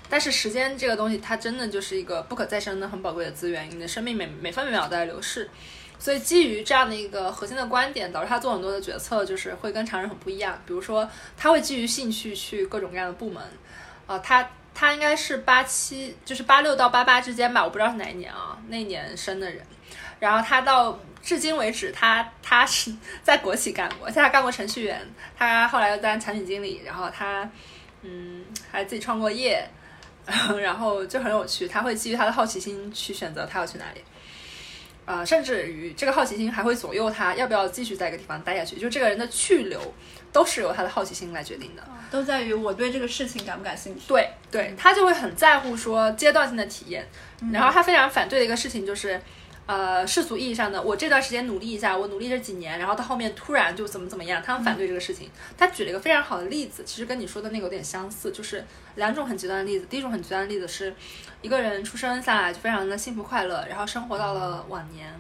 [0.09, 5.49] 但是时间这个东西，它真的就是一个不可再生的很宝贵的资源，你的生命每每分每秒都在流逝。
[5.99, 10.59] 所以基于这样的一个核心的观点，导致他做很多的决策就是会跟常人很不一样。
[10.65, 13.43] 比如说，他会基于兴趣去各种各样的部门，
[14.05, 19.61] 啊，他他应该是八七，就是八六到八八之间吧，我不知道是哪一年啊，那一年生的人。
[20.19, 25.01] 然后他到至今为止，他他是在国企干过，现在干过程序员，
[25.37, 27.49] 他后来又当产品经理，然后他
[28.01, 29.67] 嗯还自己创过业，
[30.59, 34.01] 然后就很有趣，他会基于他的好奇心去选择他要去哪里。
[35.07, 38.75] 啊，甚至于这个好奇心还会左右他要不要继续在一个地方待下去。
[38.75, 39.81] 就这个人的去留，
[40.31, 44.01] 都是由他的好奇心来决定的，都在于我对这个事情感不感兴趣。
[44.07, 47.07] 对，对他就会很在乎说阶段性的体验。
[47.51, 49.19] 然后他非常反对的一个事情就是。
[49.67, 55.29] 呃，世俗意义上的，我这段时间努力一下，我努力这几年，然后到后面突然就怎么怎么样，他们反对这个事情。
[55.57, 58.63] 他举了一个非常好的例子，其实跟你说的那个有点相似，就是
[58.95, 59.85] 两种很极端的例子。
[59.89, 60.95] 第一种很极端的例子是，
[61.41, 65.13] 一个人出生下来就非常的幸福快乐，然后生活到了晚年，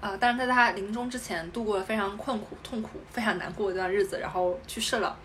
[0.00, 5.18] 呃，但是在他临终之前度过了非常困苦、痛苦、非常难过的一段日子，然后去世了。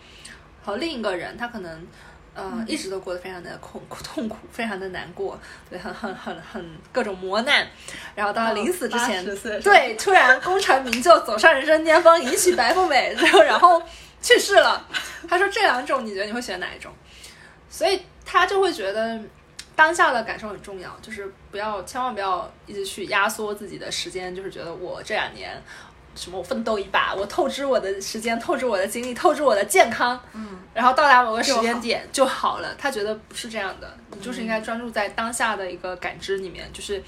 [0.64, 1.88] 和另一个人，他可能。
[2.36, 7.68] 呃，一直都过得非常的痛苦， 痛苦，非常的难过，对，很很很很各种磨难，
[8.16, 9.24] 然后到临死之前，
[9.62, 13.82] 对，突然功成名就，走上人生巅峰，迎娶白富美，然后然后
[14.22, 14.88] 去世了。
[15.30, 16.92] 他说这两种，你觉得你会选哪一种？
[17.70, 19.20] 所以他就会觉得
[19.76, 25.62] 当下的感受很重要，就是不要千万不要一直去压缩自己的时间，就是觉得我这两年。
[26.16, 26.38] 什么？
[26.38, 32.76] 我奋斗一把，我透支我的时间，透支我的精力，透支我的健康，嗯，然后到达某个时间点就好了。
[32.78, 37.02] 他觉得不是这样的，你就是应该专注在当下的一个感知里面，就是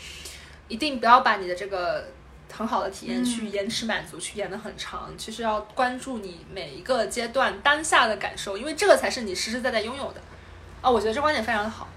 [0.68, 2.08] 一定不要把你的这个
[2.52, 5.10] 很好的体验去延迟满足，去延得很长。
[5.18, 10.22] 其实要关注你每一个阶段当下的感受，因为这个才是你实实在在拥有的。
[10.82, 11.88] 啊，我觉得这观点非常的好，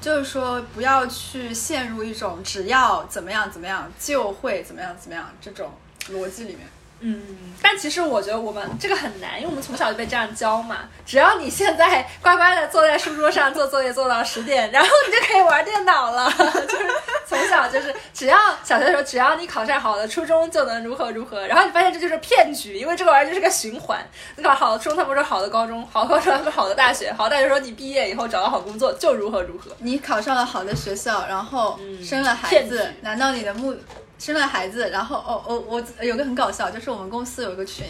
[0.00, 5.70] 就是说不要去陷入一种只要怎么样怎么样就会怎么样怎么样这种。
[6.10, 6.60] 逻辑里面，
[7.00, 10.88] 嗯，但其实我觉得我们这个很难，因为我们从小就被这样教嘛。
[11.06, 16.30] 只要你现在乖乖的坐在书桌上做作业做到十点，然后你就可以玩电脑了。
[16.68, 16.86] 就是
[17.26, 21.46] 从小就是，只要小学的时候，只要你考上好的初中就能如何如何。
[21.46, 23.98] 然后你发现这就是骗局，因为这个玩意儿就是个循环。
[24.36, 29.70] 你考好的初中，它不是好的高中；好高中，它不是好的大学；好大学说你毕业以后找到好工作就如何如何。
[29.78, 33.74] 你考上了好的学校，然后生了孩子，难道你的目？
[34.20, 37.86] 生了孩子，然后哦哦，我有个很搞笑，就是我们公司有一个群，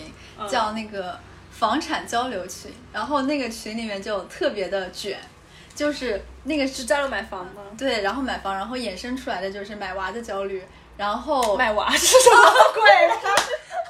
[0.49, 1.19] 叫那个
[1.51, 5.19] 房产交流群，然后那个群里面就特别的卷，
[5.75, 7.63] 就是那个是加入买房吗？
[7.77, 10.65] 对，然后买房，然后衍生出来的就是买娃的焦虑，
[10.97, 12.83] 然后买 娃是什么鬼？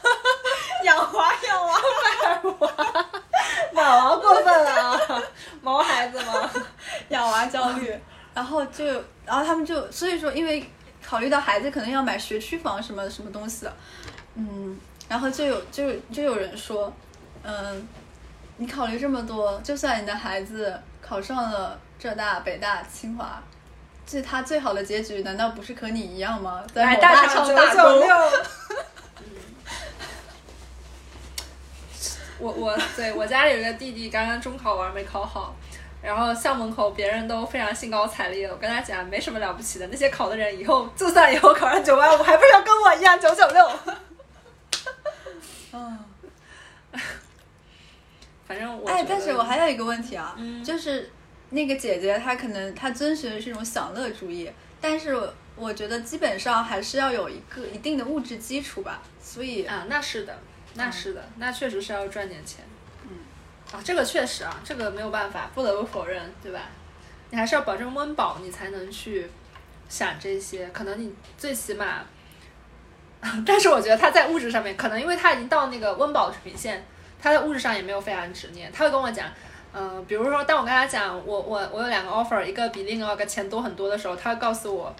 [0.82, 1.78] 养娃养娃
[2.24, 3.06] 买娃，
[3.74, 5.22] 买娃过分了啊！
[5.60, 6.50] 毛孩子吗？
[7.10, 7.94] 养娃焦虑，
[8.32, 8.86] 然后就
[9.26, 10.66] 然后他们就所以说因为。
[11.10, 13.76] 考虑到孩子可能要买学区房什么什么东西的，
[14.36, 16.92] 嗯，然后就有就就有人说，
[17.42, 17.88] 嗯，
[18.58, 23.42] 你考虑这么多，就算你的孩子考上了浙大、北大、清华，
[24.06, 26.62] 这他最好的结局难道不是和你一样吗？
[26.72, 27.82] 在某大厂打工。
[32.38, 35.56] 我我对我家里有个弟弟，刚刚中考完没考好。
[36.02, 43.70] 然后校门口别人都非常兴高采烈，我跟他讲没什么了不起的，那些考的人以后就算以后考上九八五，还不是要跟我一样九九六？
[45.72, 45.98] 嗯，
[48.46, 51.10] 反正我哎，但是我还有一个问题啊，就是
[51.50, 55.16] 那个姐姐她可能她遵循的是一种享乐主义，但是
[55.54, 59.02] 我觉得基本上还是要有一个一定的物质基础吧。
[59.22, 60.38] 所以啊，那是的，
[60.74, 62.64] 那是的，那确实是要赚点钱。
[63.72, 66.60] 啊，这个确实啊，这个没有办法，不得不否认，对吧？
[67.30, 69.30] 你还是要保证温饱，你才能去
[69.88, 70.66] 想这些。
[70.70, 72.04] 可能你最起码，
[73.46, 76.84] 但是我觉得他在物质上面，可能因为他已经到那个温饱的水平线，
[77.22, 78.72] 他在物质上也没有非常执念。
[78.72, 79.28] 他会跟我讲，
[79.72, 84.92] 嗯，比如说，当我跟他讲，我我我有两个 offer，一个比另外一个钱多很多的时候，他会告诉我。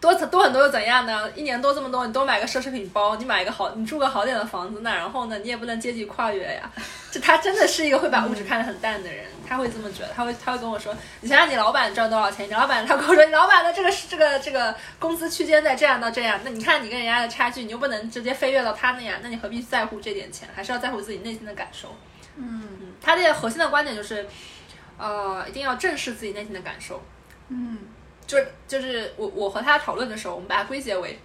[0.00, 1.30] 多多很多又怎样呢？
[1.34, 6.70] 一年多这么多，你多买个奢侈品包，你买一个好，你住个好点的房子，那然后呢，你也不能阶级跨越呀。
[7.10, 12.46] 就他真的是一个会把物质看得很淡的人，他会这么觉得，他会他会跟我说，你想想你老板赚多少钱？
[12.46, 20.46] 你老板他跟我说，你老板的这个是这个这个工资区间在这样到这样，那你看你跟人家的差距，你又不能直接飞跃到他那样，那你何必在乎这点钱？
[20.54, 21.96] 还是要在乎自己内心的感受。
[22.36, 24.26] 嗯，他的核心的观点就是，
[24.98, 27.02] 呃，一定要正视自己内心的感受。
[27.48, 27.78] 嗯。
[28.26, 31.18] 就是就是我我和他讨论的时候，我们把它归结为，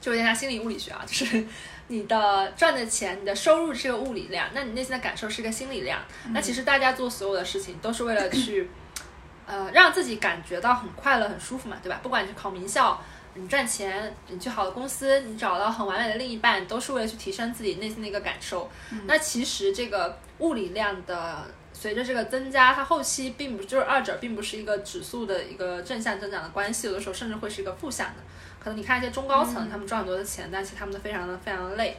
[0.00, 1.46] 就有点像心理物理学啊，就是
[1.86, 6.00] 你的赚的钱，你的收入是个物理量，那你内心的感受是个心理量。
[6.32, 8.68] 那其实大家做所有的事情都是为了去，
[9.46, 12.00] 呃，让自己感觉到很快乐、很舒服嘛，对吧？
[12.02, 13.00] 不管你考名校，
[13.34, 18.68] 你赚钱，你去好的公司，你找到很完美的另一半，都是为了去提升自己内心的一个感受。
[19.06, 21.46] 那其实这个物理量的。
[21.80, 28.14] 随着这个增加，它后期并不就是二者并不是一个指数的一个正向增长的关系，有的时候甚至会是一个负向的。
[28.58, 31.96] 可能你看一些中高层，他们赚很多的钱，但是他们都非常的非常的累。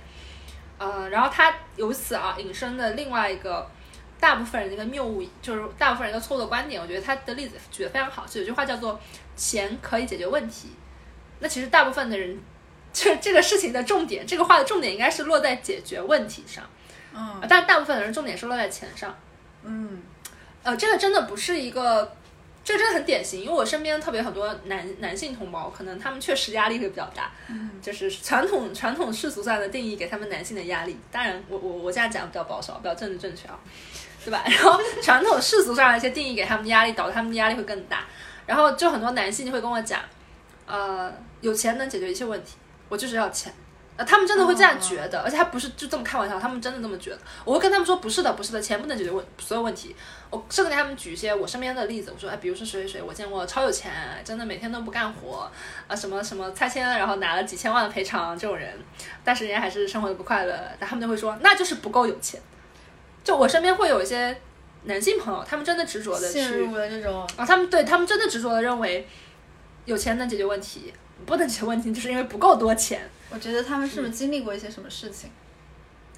[0.77, 3.71] 呃，然后他由此啊引申的另外一个
[4.19, 6.81] 大部分人的一个谬误，就是大部分人一个错误的观点。
[6.81, 8.99] 我觉得他的例子举得非常好，就有句话叫做
[9.37, 10.71] “钱可以解决问题”。
[11.39, 12.37] 那其实大部分的人，
[12.91, 16.65] 就这个事情的重点，这个话的重点应该是落在解决问题上。
[17.13, 19.17] 嗯，但是大部分的人重点是落在钱上。
[19.63, 20.01] 嗯，
[20.63, 22.15] 呃，这个真的不是一个，
[22.63, 33.59] 这个真的很典型，因为我身边特别很多男男性同胞，可能他们确实压力会比较大，嗯，就是传统传统世俗上的定义给他们男性的压力，当然我我我这样讲比较保守，比较政治正确啊，
[34.23, 34.43] 对吧？
[34.47, 38.05] 然后传统世俗上的一些定义给他们的压力，导致他们的压力会更大，
[38.45, 40.01] 然后就很多男性就会跟我讲，
[40.65, 42.55] 呃，有钱能解决一切问题，
[42.87, 43.53] 我就是要钱。
[44.05, 47.19] 他们真的会这样觉得，而且他不是就这么开玩笑，他们真的这么觉得。
[47.43, 49.95] 我会跟他们说，不是的，不是的，钱不能解决问所有问题。
[50.29, 53.91] 我甚至给他们举一些我身边的例子，我说，哎，比如说谁谁谁，我见过超有钱，
[54.23, 55.51] 真的每天都不干活，
[55.87, 58.73] 啊，什么什么拆迁，然后拿了几千万的赔偿这种人，
[59.23, 60.57] 但是人家还是生活的不快乐。
[60.79, 62.39] 他们就会说，那就是不够有钱。
[63.23, 64.35] 就我身边会有一些
[64.83, 69.07] 男性朋友，他们真的执着的陷入了这种啊，他们对他们真的执着的认为，
[69.85, 70.93] 有钱能解决问题，
[71.25, 73.01] 不能解决问题，就是因为不够多钱。
[73.31, 75.29] 我觉得他们是不是经历过一些什么事情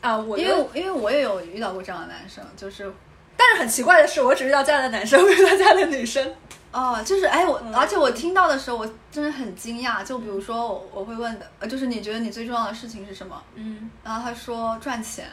[0.02, 0.18] 啊？
[0.18, 2.92] 我因为因为我也有遇到过这样的男生，就是，
[3.36, 6.34] 但是很奇怪的是，我只遇到这样的男生， 没遇到这样的女生。
[6.72, 10.02] 哦，就是哎，我而且我听到的时候，我真的很惊讶。
[10.04, 13.44] 就比如说，我我会问的，呃，就是你觉得你最重要的事情是什么？
[13.56, 15.28] 嗯，然后他说赚钱。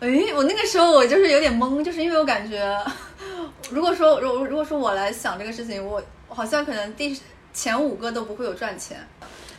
[0.00, 2.78] 哎，我那个时候我就是有点懵，就是因为我感觉，
[3.70, 7.18] 如果说如如果说我来想这个事情，我好像可能第
[7.54, 8.98] 前五个都不会有赚钱。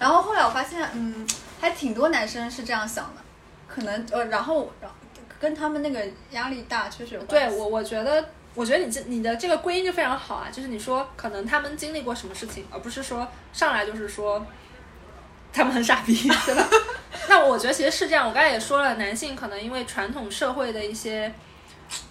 [0.04, 1.26] 然后后来我发现，嗯，
[1.62, 3.22] 还挺多男生是这样想的，
[3.70, 4.98] 可能呃，然后然后
[5.40, 14.46] 跟他们那个压力大确实有关系对我，我觉得，我觉得你这你的这个归因就非常好啊，就是你说可能他们经历过什么事情，而不是说上来就是说
[15.54, 16.14] 他们很傻逼，
[16.46, 16.68] 对吧？
[17.30, 21.34] 那我觉得其实是这样，我刚才也说了，男性可能因为传统社会的一些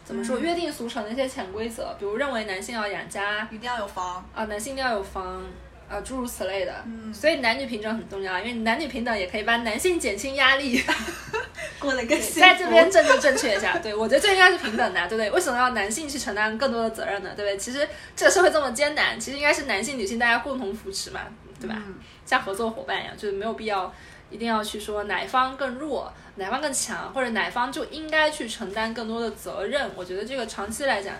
[0.03, 5.45] 怎么说约定俗成的一些潜规则，比如认为男性要养家，一定要有房啊，男性一定要有房。
[5.93, 6.73] 啊，诸如此类的，
[7.13, 10.83] 所以男女平等很重要，因为男女平等也可以帮男性减轻压力，
[11.79, 12.41] 过得更幸福。
[12.41, 15.31] 在这边政治正确一下，对我觉得这应该是平等的，对不对？
[15.31, 17.31] 为什么要男性去承担更多的责任呢？
[17.37, 17.59] 对不对？
[17.59, 17.87] 其实
[18.17, 21.21] 这个社会这么艰难，其实应该是男性、女性大家共同扶持嘛，
[21.61, 21.77] 对吧？
[22.25, 23.93] 像合作伙伴一样，就是没有必要
[24.31, 29.91] 一定要去说哪方更弱，哪方更强，或者哪方就应该去承担更多的责任。
[29.95, 31.15] 我觉得这个长期来讲。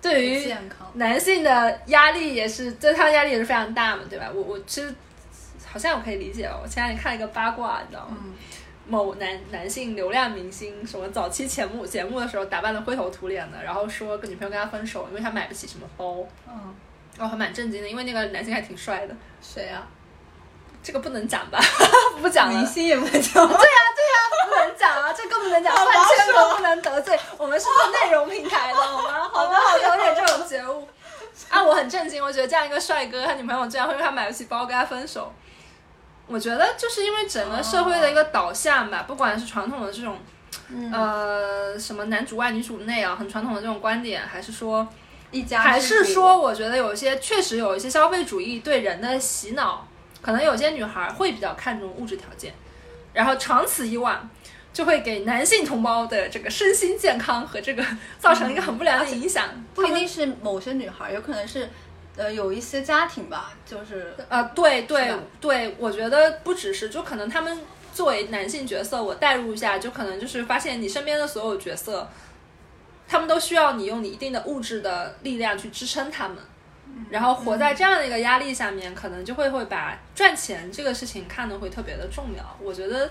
[0.00, 0.54] 对于
[0.94, 4.30] 男性的压力也是，对他的压力也是非常大嘛，对吧？
[4.34, 4.94] 我我其实
[5.66, 6.60] 好像我可以理解哦。
[6.62, 8.16] 我前两天看了一个八卦，你知道吗？
[8.86, 16.24] 某男男性流量明星，什么早期节目节目的时候打扮的灰头土脸的，然后说跟女朋友跟他分手，因为他买不起什么包。
[16.48, 16.74] 嗯，
[17.18, 19.14] 我还蛮震惊的，因为那个男性还挺帅的。
[19.42, 19.86] 谁啊？
[20.82, 21.58] 这个不能讲吧？
[22.22, 22.56] 不讲了。
[22.56, 23.20] 明星也不能讲。
[23.20, 23.97] 对呀，对呀，不
[24.58, 27.18] 能讲啊，这更不能讲，饭圈都不能得罪。
[27.36, 29.30] 我们是做内容平台的，好吗？
[29.32, 30.88] 好的，好的，有点这种觉悟。
[31.48, 35.32] 啊，我很震惊，我觉得这样一个帅哥，他女朋友这样会因为他买不起包跟他分手。
[36.26, 40.18] 我觉得就是因为整个社会的一个导向吧，不管是传统的这种，
[40.92, 44.86] 呃，什么男主外女主内啊，很传统的这种观点，还是说
[45.30, 49.88] 一家还是说，我觉得有些确实有一些消费主义对人的洗脑，
[50.20, 52.52] 可能有些女孩会比较看重物质条件，
[53.14, 54.28] 然后长此以往，
[54.78, 57.84] 就会给男性同胞的这个身心健康和这个
[58.20, 59.48] 造成一个很不良的影响。
[59.74, 61.68] 不一定是某些女孩，有可能是
[62.16, 67.58] 呃有一些家庭吧，就是呃对对对，我觉得不只是，就可能他们
[67.92, 72.08] 作为男性角色，我代入一下，就可能就是发现你身边的所有角色。
[73.08, 76.36] 他们都需要你用你一定的物质的力量去支撑他们，
[77.10, 82.56] 然后活在这样的一个压力下面，可能就会会把赚钱这个事情看得会特别的重要。
[82.62, 83.10] 我觉得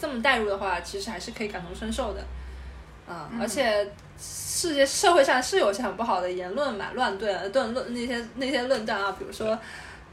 [0.00, 2.24] 这么代入的话，其实还是可以感同身受的，
[3.06, 3.86] 啊，而且
[4.18, 9.58] 世界社会上是有些很不好的言论嘛，乱炖论论那些那些论断啊，比如说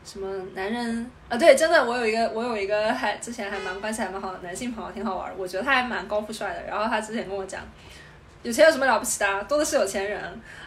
[0.04, 7.62] 什么男人啊，对，真的，我有一个我有一个还之前还蛮关系还蛮好的男性朋友，挺好玩，我觉得他还蛮高富帅的，然后他之前跟我讲。
[8.44, 9.44] 有钱有什么了不起的？
[9.46, 10.22] 多的是有钱人。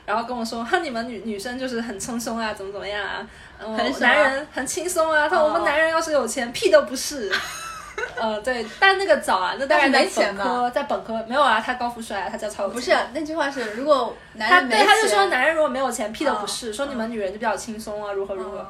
[0.05, 3.27] 然后跟我说，哈，你们女女生就是很轻松啊，怎么怎么样啊？
[3.59, 5.29] 嗯，男人很轻松啊。
[5.29, 7.33] 他说我们男人要是有钱，屁都不是。
[8.17, 11.63] 呃，对，但那个早啊，那当然在本科，在本科没有啊。
[11.65, 12.69] 他高富帅啊，他叫超。
[12.69, 16.73] 不是那句话是，如果男人对，他就说男人如果没有钱，屁都不是。
[16.73, 18.67] 说你们女人就比较轻松啊，如何如何。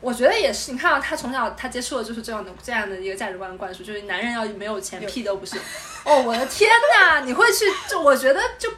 [0.00, 5.56] 我觉得也是，你看啊他从小他接触的就是这样的这样的一个价值观灌输，就是男人要没有钱屁都不是。
[6.04, 7.20] 哦，我的天哪！
[7.20, 8.70] 你会去就我觉得就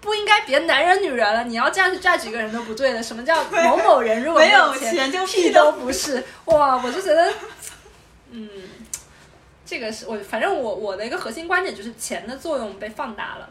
[0.00, 3.02] 不应该别男人女人了，你要这样去拽几个人都不对的。
[3.02, 6.22] 什么叫某某人如果没有钱就屁都不是？
[6.44, 7.32] 哇，我就觉得，
[8.30, 8.48] 嗯，
[9.68, 13.50] 这个是我反正我我的一个核心观点就是钱的作用被放大了。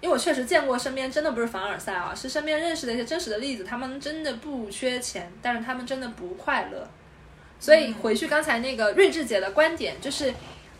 [0.00, 6.88] 因为我确实见过身边真的不是凡尔赛啊，是身边认识的一些真实的例子，他们真的不缺钱，但是他们真的不快乐。
[7.58, 10.32] 所以回去刚才那个睿智姐的观点，就是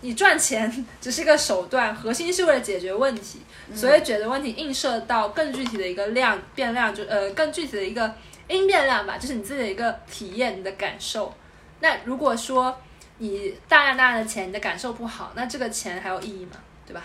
[0.03, 3.41] 你赚钱只是一个手段，核心是为了解决问题。
[3.75, 8.15] 所以解决问题映射到更具体的一个量变量，就呃更具体的一个
[8.49, 11.35] 因变量吧，就是你自己的一个体验、你的感受。
[11.81, 12.79] 那如果说
[13.19, 16.57] 你大量大量的钱，你的感受不好，那这个钱还有意义吗？
[16.87, 17.03] 对吧？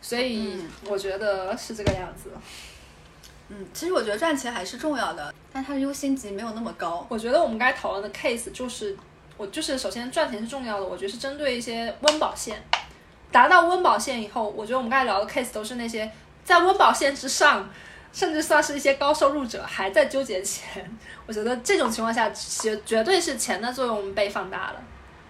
[0.00, 2.30] 所以我觉得是这个样子。
[3.48, 7.06] 嗯，其实我觉得赚钱还是重要的，但它的优先级没有那么高。
[7.08, 8.96] 我觉得我们该讨论的 case 就是，
[9.36, 12.62] 我就是首先赚钱是重要的，我觉得是针对一些温饱线，
[13.32, 16.10] 达到温饱线以后，我觉得我们刚才聊的 case 都是那些
[16.44, 17.68] 在温饱线之上，
[18.16, 20.90] 甚至算是一些高收入者还在纠结钱。
[21.26, 24.82] 我觉得这种情况下，绝绝对是钱的作用被放大了。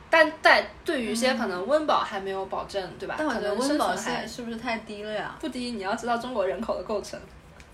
[0.08, 3.16] 但在对于一些可能温饱还没有保证，对吧？
[3.18, 5.34] 但我觉得温饱线是不是太低了呀？
[5.40, 7.18] 不低，你要知道中国人口的构成，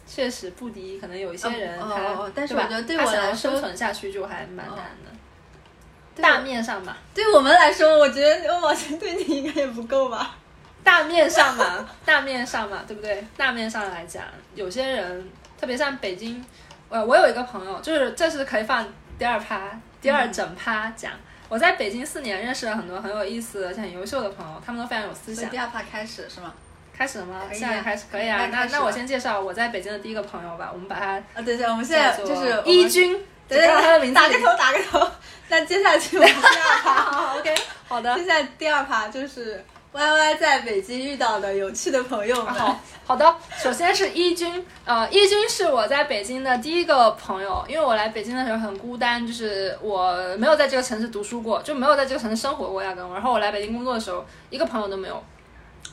[0.07, 0.99] 确实不低。
[0.99, 6.23] 可能有一些人他，但是我觉得对我来说生存下去就还蛮难的。
[6.23, 10.39] 大面上吧，对我们来说，我觉得温饱钱对你应该也不够吧？
[10.85, 13.25] 大面上嘛， 大面上嘛，对不对？
[13.37, 14.23] 大面上来讲，
[14.55, 15.31] 有些人，
[15.61, 16.45] 特别像北京，
[16.89, 18.87] 呃，我有一个朋友，就是这是可以放
[19.19, 19.71] 第二趴、
[20.01, 21.13] 第二整趴讲。
[21.49, 25.51] 我在北京四年，认识了很多很有意思而且很优秀的朋友，他们都非常有思想。
[25.51, 26.53] 第二趴开始是吗？
[26.97, 27.43] 开始了吗？
[27.53, 28.47] 现在开始可以啊。
[28.51, 30.71] 那那我先介绍我在北京的第一个朋友吧。
[30.73, 33.13] 我们把他啊，对对，我们现在就是一军，
[33.47, 34.15] 对对，他的名字。
[34.15, 35.11] 打个头，打个头。
[35.49, 37.55] 那接下去我们第二趴， OK，
[37.87, 38.15] 好的。
[38.17, 39.65] 接下来第二趴就是。
[39.93, 42.55] Y Y 在北京遇到的有趣的朋友们。
[42.55, 53.07] 好好的，首先是一军，呃，一军是我在北京的第一个朋友，因为我来北京的时候很孤单，就是我没有在这个城市读书过，就没有在这个城市生活过压根。
[53.13, 55.23] 然后我来北京工作的时候，一个朋友都没有。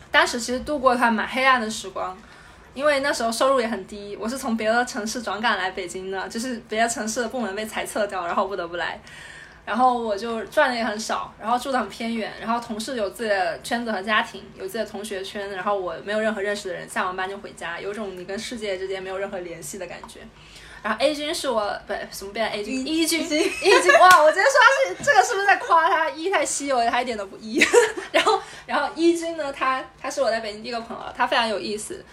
[0.09, 2.17] 当时其实度过一段蛮黑暗的时光，
[2.73, 8.97] 因为那时候收入也很低，我是从别的城市转岗来北京的，就是别的城市的部门被裁撤掉，然后不得不来。
[9.69, 20.21] 然后我就赚的也很少，然后住的很偏远，然后同事有自己的圈子和家庭，有自己的同学圈，然后我没有任何认识的人，下完班就回家，有种你跟世界之间没有任何联系的感觉。
[20.81, 27.63] 然后 A 君是我不什么变 A 君一君一君哇，我今天说他是这个是不是在夸他一太稀有，他一点都不一。
[28.11, 32.03] 然后然后一君呢，他他是我在北京第一个朋友，他非常有意思。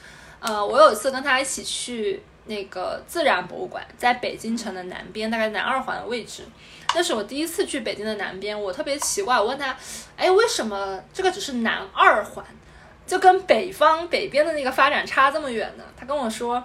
[0.40, 6.42] 呃，我有一次跟他一起去那个自然博物馆，在北京城的南边，大概南二环的位置。
[6.96, 9.76] 那是我第一次去北京的南边，我特别奇怪，我问他，
[10.16, 12.42] 哎，为什么这个只是南二环，
[13.06, 15.84] 就跟北方北边的那个发展差这么远呢？
[15.94, 16.62] 他跟我说，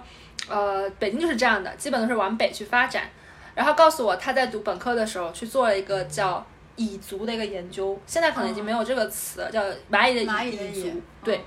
[0.48, 3.10] 呃，北京就是这样的，基本都是往北去发展。
[3.54, 6.42] 然后告诉我他在读本科的时候去做了一个叫
[6.76, 11.42] 蚁族的一个研究，现在可能已经没有这个词，叫蚂蚁的蚁族，对。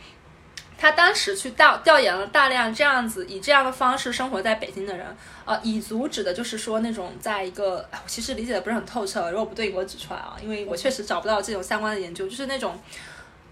[0.77, 5.05] 他当时去调调研了大量这样子以这样的方式生活在北京的人，
[5.45, 12.77] 呃，蚁族指的就是说那种在一个，其实理解的不是很透彻，如果不对，给我指出来啊，因为我确实找不到这种相关的研究，就是那种，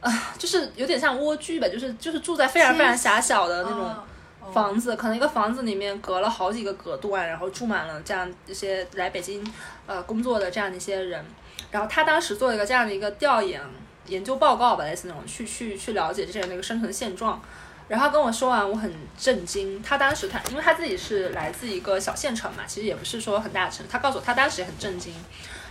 [0.02, 9.42] 啊，就是有点像蜗居吧，就是就是住在非常非常狭小的那种，房子，可能一个房子里面隔了好几个隔断，然后住满了这样一些来北京
[9.88, 11.24] 呃工作的这样的一些人。
[11.72, 13.60] 然后他当时做了一个这样的一个调研
[14.08, 17.42] 研究报告吧，类似那种去去去了解这些人的一个生存现状。
[17.90, 19.84] 然后跟我说完，我很震惊。
[19.84, 23.86] 他当时他因为他自己是来自一个小县城嘛，其实也不是说很大的城。
[23.90, 25.14] 他告诉我他当时也很震惊，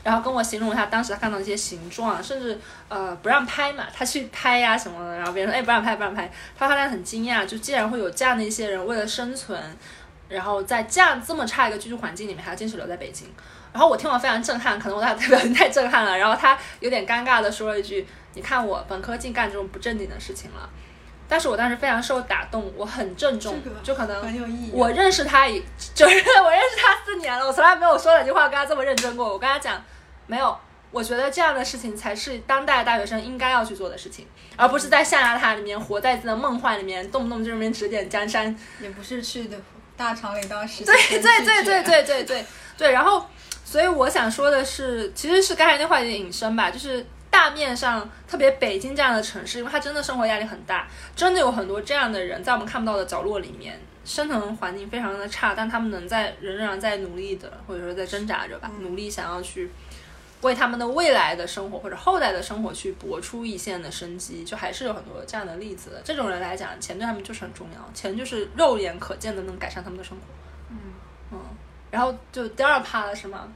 [0.05, 5.17] 然后跟我形容一下当时他看到一些形状，甚至呃不让拍嘛，他去拍呀什么的。
[5.17, 9.59] 然后别人说哎不让拍不让拍，他后来很惊讶，就竟然会有这样的一些人为了生存，
[10.29, 13.27] 然后在这样这么差一个居住环境里面还要坚持留在北京。
[13.73, 16.17] 然后我听完非常震撼，可能我代表太震撼了。
[16.19, 20.69] 然后他有点尴尬的说了一句：“你看我本科竟干这种不正经的事情了。”
[21.29, 24.23] 但是我当时非常受打动，我很郑重，就可能
[24.71, 25.63] 我认识他已
[25.95, 29.33] 就是我认识他四年了，我从来没有说两句话跟他这么认真过。
[29.33, 29.83] 我跟他讲，
[30.27, 30.55] 没有，
[30.91, 34.27] 我觉得这样的事情才是当代大学生应该要去做的事情，
[34.57, 39.57] 而不是在象牙塔里面活在自己的梦幻里面，动不动就那边指点江山，也不是去的
[39.97, 42.45] 大厂里当实习对对对对对对对
[42.77, 43.25] 对，然后。
[43.65, 59.71] 所以我想说的是，其实是刚才那话有点隐身吧，就是大面上特别北京这样的城市，因为它真的生活压力很大，真的有很多这样的人在我们看不到的角落里面，生存环境非常的差，但他们能在仍然在努力的，或者说在挣扎着吧，努力想要去
[60.43, 66.03] 为他们的未来的生活或者后代的生活去搏出一线的生机，就还是有很多这样的例子。
[66.05, 70.23] 这种人来讲，钱对他们就是很重要，钱就是肉眼可见的能改善他们的生活。
[70.69, 70.77] 嗯
[71.31, 71.39] 嗯。
[71.91, 73.47] 然后就第二趴了是吗？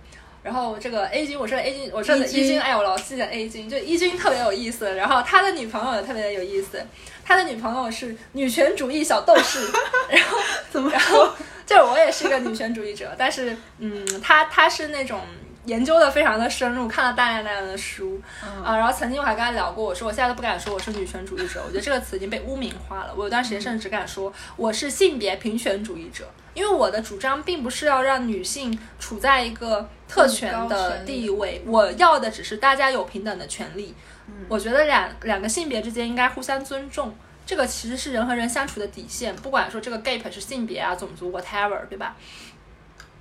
[0.47, 4.95] 然后这个 A 君，我说 A 君，我说的一君，哎，我老记得 A 君，就一君特别有意思。
[4.95, 6.81] 然后他的女朋友也特别有意思，
[7.25, 9.67] 他的女朋友是女权主义小斗士。
[10.09, 10.39] 然后
[10.71, 10.89] 怎么？
[10.89, 11.29] 然后
[11.67, 15.21] 就是我也是一个女权主义者，但是嗯，他他是那种
[15.67, 18.21] 研究的非常的深入，看了大量大量的书
[18.65, 18.77] 啊。
[18.77, 23.13] 然后曾经我还跟他聊过，我说我现在都不敢说我是女权主义者，我觉得这个词已经被污名化了。
[23.15, 26.27] 我有段时间甚至只敢说我是性别平权主义者。
[26.55, 33.95] 因为我的主张并不是要让女性处在一个特权的地位，我要的只是大家有平等的权利。
[34.27, 37.15] 嗯我觉得两两个性别之间应该互相尊重，
[37.45, 39.37] 这个其实是人和人相处的底线。
[39.37, 42.17] 不管说这个 gap 是性别啊、种族 whatever，对吧？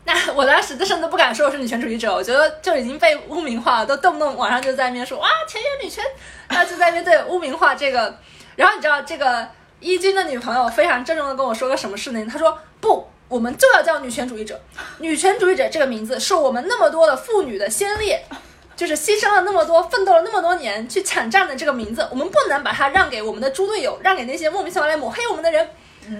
[0.05, 6.03] 那我当时甚至不敢说我是女权主义者，我觉得就已经被污名化了，都动不动网上就在那边说哇田园女权，
[6.49, 8.17] 那就在那边对污名化这个。
[8.55, 9.47] 然后你知道这个
[9.79, 12.25] 一军的女朋友非常郑重的跟我说个什么事呢？
[12.31, 13.09] 她说不。
[13.27, 14.61] 我们就要叫女权主义者，
[14.99, 18.23] 女权主义者这个名字是我们那么多的妇女的先烈，
[18.75, 25.67] 就是牺牲了那么多、奋斗了那么多年去抢占的这个名字，我们不能把它让给我们的猪队友，让给那些莫名其妙来抹黑我们的人。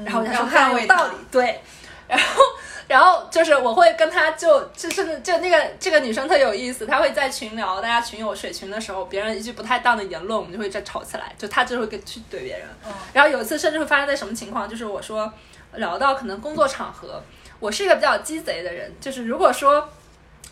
[0.03, 1.61] 然后他说很有道理，对。
[2.07, 2.41] 然后，
[2.87, 12.67] 然后就是我会跟他就就是就那个这个女生特有意思，她会在群聊，大家群友水群的时候，别人一句不太当的言论，我们就会再吵起来，就她就会跟去怼别人。
[13.13, 15.31] 然后有一次甚至会发生在什么情况，就是我说。
[15.77, 17.21] 聊到可能工作场合，
[17.59, 19.89] 我是一个比较鸡贼的人，就是如果说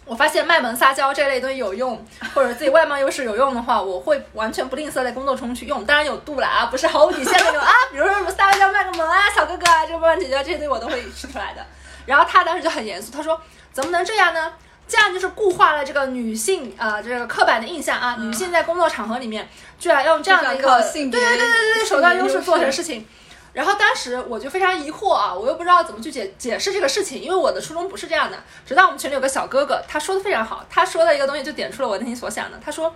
[0.05, 11.65] 我发现卖萌撒娇这类东西有用， 或者自己外貌优势有用的话，我会完全不吝啬在工作中去用，当然有度了啊，不是毫无底线那种啊， 比如说什么撒个娇卖个萌啊，小哥哥啊，这个问题这些东西我都会说出来的。
[12.05, 13.39] 然后他当时就很严肃，他说
[13.71, 14.53] 怎么能这样呢？
[14.85, 19.47] 这样就是固化了这个女性啊这个刻板的印象啊，女性在工作场合里面
[19.79, 23.07] 居然用这样的一个对对对对对手段优势做成事情。
[23.53, 28.37] 然后当时我就非常疑惑啊，我又不知道怎么去解解释这个事情，因为我的初衷不是这样的。
[28.65, 32.59] 直到我们群里有个小哥哥，他说的非常好，他说的一个东西就点出了我内心所想的。
[32.65, 32.93] 他说：“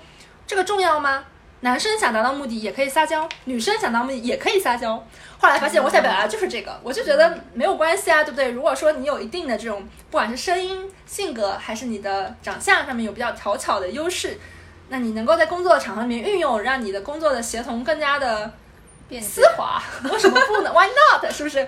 [0.48, 1.24] 这个重要吗？
[1.60, 4.96] 男生想达到目的也可以撒娇，女生想达到目的也可以撒娇。”
[5.38, 8.50] 后来发现我想表达的就是这个，我就觉得没有关系啊，对不对？
[8.50, 14.40] 如果说你有一定的这种，不管是声音、性格还是你的长相上面有比较讨巧的优势，
[14.90, 18.52] 那你能够在工作的场合里面运用，让你的工作的协同更加的。
[19.22, 21.32] 丝滑，为什么不呢？Why not？
[21.32, 21.68] 是不是？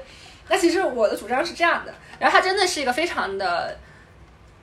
[0.50, 1.94] 那其实我的主张是这样的。
[2.20, 3.78] 然后他真的是一个非常的，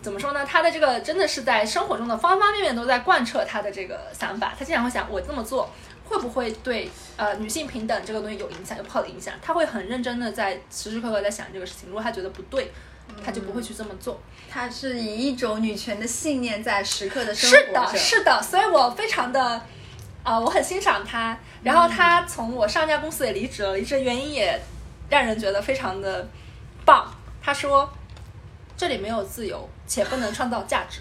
[0.02, 0.44] 怎么说呢？
[0.44, 4.52] 他的这个真的是在生活中的方方面面都在贯彻他的这个想法。
[4.58, 5.70] 他经常会想，我这么做
[6.04, 9.32] 会不会对呃女性平等这个东西有影响，有不好的影响？
[9.40, 11.88] 他会很认真的在时时刻刻在想这个事情。
[11.88, 12.72] 如果他觉得不对，
[13.24, 14.20] 他就不会去这么做。
[14.50, 18.42] 他是以一种女权的信念在时刻的生活是的，是的。
[18.42, 19.62] 所以我非常的。
[20.26, 24.60] 啊，我很欣赏他，然后他从我上家公司也离职了，离职原因也
[25.08, 26.26] 让人觉得非常的
[26.84, 27.08] 棒。
[27.40, 27.88] 他说
[28.76, 31.00] 这里没有自由，且不能创造价值。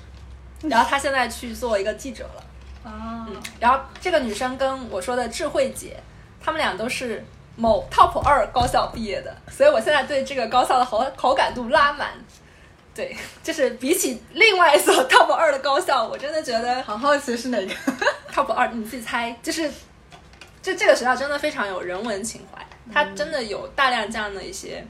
[0.69, 2.43] 然后他现在去做一个记者了。
[2.87, 5.97] 啊，嗯，然后这个女生跟我说的智慧姐，
[6.39, 12.11] 他们俩都是某 top 二高校毕业的，所以我现在对这个高校的好好感度拉满。
[12.95, 17.73] 对，就是比起另外一所 top 二的高校，我真的觉得好好奇是哪个
[18.33, 19.37] top 二，你自己猜。
[19.43, 19.69] 就是，
[20.61, 22.65] 就这个学校真的非常有人文情怀。
[22.93, 24.85] 它真的有大量这样的一些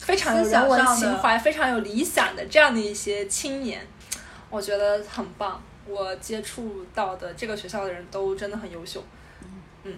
[0.00, 3.86] 非常有人文情怀、非常有理想的这样的一些青年，
[4.50, 5.62] 我觉得很棒。
[5.86, 9.04] 我接触到的这个学校的人都真的很优秀，
[9.84, 9.94] 嗯，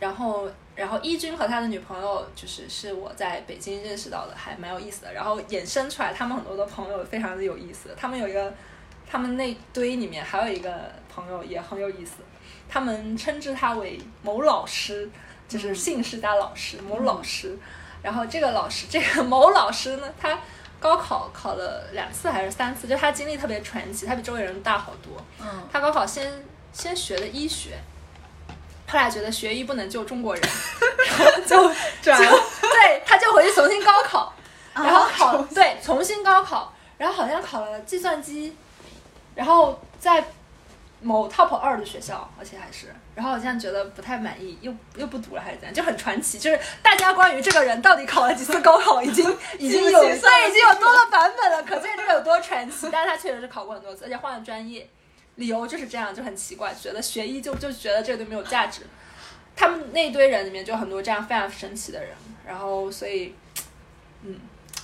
[0.00, 5.12] 然后然后一军和他的女朋友就是是我在北京认识到的，还蛮有意思的。
[5.12, 8.52] 然后衍生出来他们很多的朋友非常的有意思，他们有一个
[9.10, 12.16] 他们那堆里面还有一个朋友也很有意思，
[12.68, 15.10] 他们称之他为某老师，
[15.48, 17.58] 就是姓氏加老师某老师。
[18.02, 20.38] 然后这个老师这个某老师呢，他。
[20.78, 25.16] 高考考了两次还是三次，就他经历特别传奇，他比周围人大好多。
[25.40, 26.30] 嗯，他高考先
[26.70, 27.78] 先学的医学，
[28.88, 30.42] 后来觉得学医不能救中国人，
[31.18, 34.32] 然后就转，对，他就回去重新高考，
[34.74, 38.56] 然后考对重新高考，然后好像考了计算机，
[39.34, 40.24] 然后在。
[41.02, 46.38] 某 top 二的学校，而且还是，然后好像觉得不太满意，又又不读了还是怎样，就很传奇。
[46.38, 52.88] 就是大家关于这个人到底考了几次高考， 已经已经有对已经有多个版本了，可见这个有多传奇。
[52.90, 54.88] 但是他确实是考过很多次，而且换了专业，
[55.36, 58.82] 理由就是这样，就很奇怪，觉得学医就就觉得这个都没有价值。
[59.54, 62.10] 他们那堆人里面就很多这样非常神奇的人，
[62.46, 63.34] 然后所以，
[64.22, 64.38] 嗯。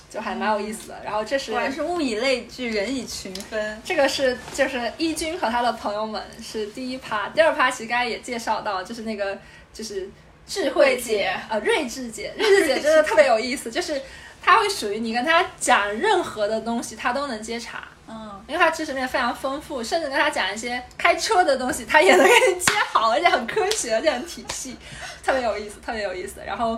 [0.09, 3.81] 就还蛮有意思的，然后这是果然是物以类聚，人以群分。
[3.83, 9.35] 这个是就是一军和他的朋友们是第一趴，第二趴其实刚才也介绍到，就是那个
[9.73, 10.07] 就是
[10.45, 13.99] 智慧姐呃睿智姐，睿 智姐真的特别有意思，就是
[14.39, 24.77] 她会属于你跟她讲任何的东西，她都能接茬，嗯，因为他知识面非常丰富，甚至跟他讲一些开车的东西，他也能给你接好，而且很科学，而且很体系，
[25.23, 26.77] 特别有意思，特别有意思，然后。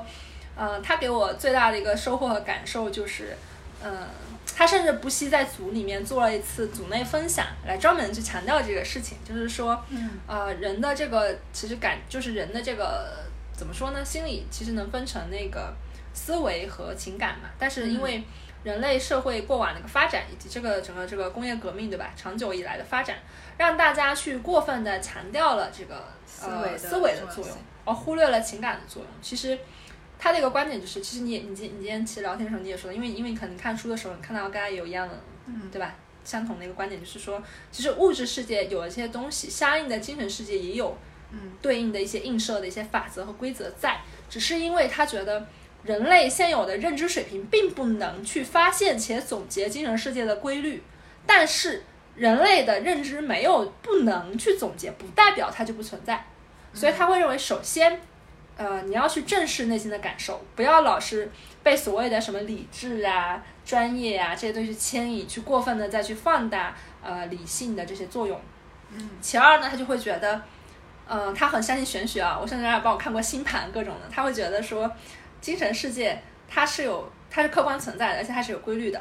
[0.57, 3.35] 嗯，他给我最大的一个收获和感受就是，
[3.83, 4.07] 嗯，
[4.55, 14.05] 他甚至不惜在组里面做了一次组内分享，来专门去强调这个事情，就是说，嗯，呃，人的这个其实感就是人的这个怎么说呢？
[14.05, 15.73] 心理其实能分成那个
[16.13, 17.49] 思维和情感嘛。
[17.59, 18.23] 但是因为
[18.65, 22.11] 人类社会过往的一个发展，以及这个整个这个工业革命，对吧？
[22.17, 23.19] 长久以来的发展，
[23.57, 26.03] 让大家去过分的强调了这个
[26.41, 29.09] 呃思维的作用，而忽略了情感的作用。
[29.21, 29.57] 其实。
[30.17, 35.13] 他的一个观点就是，其实你也你今你今天其实聊天的时候你也说了，因为因为可能看书的时候你看到跟大家有一样的，
[35.45, 35.93] 嗯，对吧？
[36.23, 40.97] 相同的一个观点就是说，其实物质世界有了这些东西，相应的精神世界也有，
[41.31, 43.99] 嗯，对应的一些映射的一些法则和规则在，
[44.29, 45.45] 只是因为他觉得
[45.85, 50.83] 人类现有的认知水平并不能去发现且总结精神世界的规律，
[51.25, 51.83] 但是
[52.15, 56.25] 人类的认知没有不能去总结，不代表它就不存在，
[56.73, 58.01] 所以他会认为首先。
[58.57, 61.29] 呃，你要去正视内心的感受，不要老是
[61.61, 66.73] 被所谓的什么理智啊、专业啊这些东西牵引，去过分的再去放大
[67.03, 68.39] 呃理性的这些作用。
[68.93, 69.09] 嗯。
[69.19, 70.41] 其二呢，他就会觉得，
[71.05, 72.39] 嗯，他很相信玄学啊。
[72.41, 74.89] 我甚至还帮我看过星盘各种的，他会觉得说，
[75.45, 76.19] 精神世界
[76.49, 78.99] 它是有，它是客观存在的，而且它是有规律的。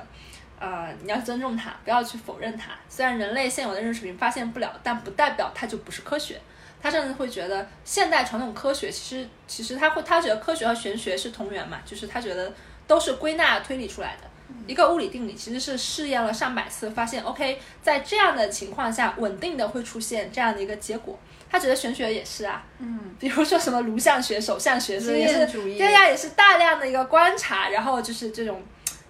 [0.61, 2.72] 呃，你要尊重它，不要去否认它。
[2.86, 6.38] 虽然人类现有的认识水平发现不了，但不代表它就不是科学。
[6.82, 12.53] 他甚至会觉得现代传统科学其实其实他会他觉得科学和玄学是同源嘛，就是他觉得
[12.86, 14.28] 都是归纳推理出来的
[14.66, 21.18] 一个物理定理，其实是试验了上百次，发现 OK 在这样的情况下稳定的会出现这样的一个结果。
[21.51, 28.61] 他觉得玄学也是啊，嗯，比如说什么颅相学、手相学，经验主义，对呀，也是大量的一个观察，然后就是这种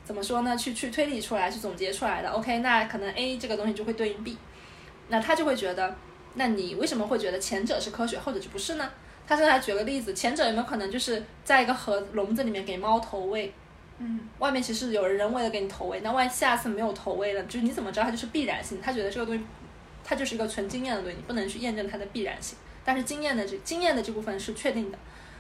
[0.04, 2.28] 怎么说呢，去去推理出来，去总结出来的。
[2.28, 4.36] OK，那可能 A 这个东西就会对应 B，
[5.08, 5.94] 那他就会觉得。
[6.36, 8.90] 那你为什么会觉得前者是科学，后者就不是呢？
[9.24, 13.54] 他甚至还举个例子，前者有没有可能就是在一个盒笼子里面给猫投喂，
[13.98, 18.80] 嗯，外面其实有人人为的给你投喂，那万一下次没有投喂了，就是你怎么知道它就是必然性？
[18.80, 19.44] 他觉得这个东西，
[20.02, 22.56] 它就是一个纯经验的东西，你不能去验证它的必然性。
[22.84, 24.98] 但是经验的这经验的这部分是确定的，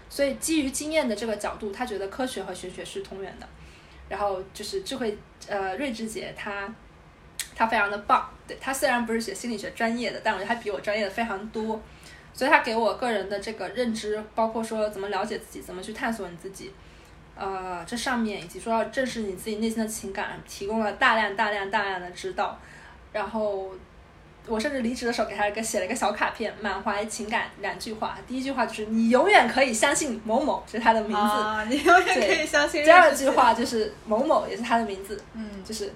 [0.08, 3.46] 所以基于经验的这个角度，他觉得科学和玄学是同源的。
[4.08, 5.16] 然后就是智慧
[5.48, 6.72] 呃睿智姐她。
[7.56, 11.80] 他非常的棒，对他虽然不是学心理学专业的，但我觉得他比我专业的非常多，
[12.32, 16.72] 所以他给我个人的这个认知，包括说怎么了解自己，怎么去探索你自己，
[17.36, 22.58] 呃，这上面以及说要正视你自己内心的情感，提供了大量大量大量的指导。
[23.12, 23.70] 然后
[24.46, 32.84] 我甚至离职的时候给他一个写了一个小卡片，满怀情感两句话，第一句话就是你永远可以相信某某，是他的名字，啊 你永远可以相信。
[32.84, 35.92] 第二句话就是某某也是他的名字，嗯，就是。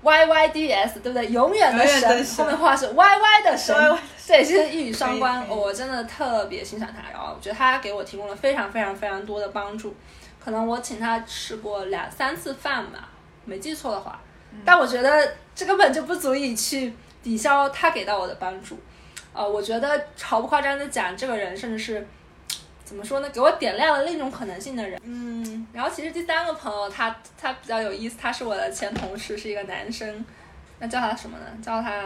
[0.00, 1.26] Y Y D S 对不对？
[1.26, 3.74] 永远的神，后面话是 Y Y 的神，
[4.24, 5.44] 这也是一语双关。
[5.48, 9.92] 我真的特别欣赏他，然后我觉得他给我提供了非常非常非常多的帮助。
[10.48, 13.10] 可能我请他吃过两三次饭吧，
[13.44, 14.18] 没记错的话。
[14.64, 16.90] 但我觉得这根本就不足以去
[17.22, 18.78] 抵消他给到我的帮助。
[19.34, 22.08] 呃，我觉得毫不夸张的讲，这个人甚至是
[22.82, 23.28] 怎么说呢？
[23.28, 24.98] 给我点亮了另一种可能性的人。
[25.04, 30.24] 嗯，然后其实第三个朋友他他比较有意思，他是我的前同事，是一个男生。
[30.78, 31.44] 那叫他什么呢？
[31.62, 32.02] 叫他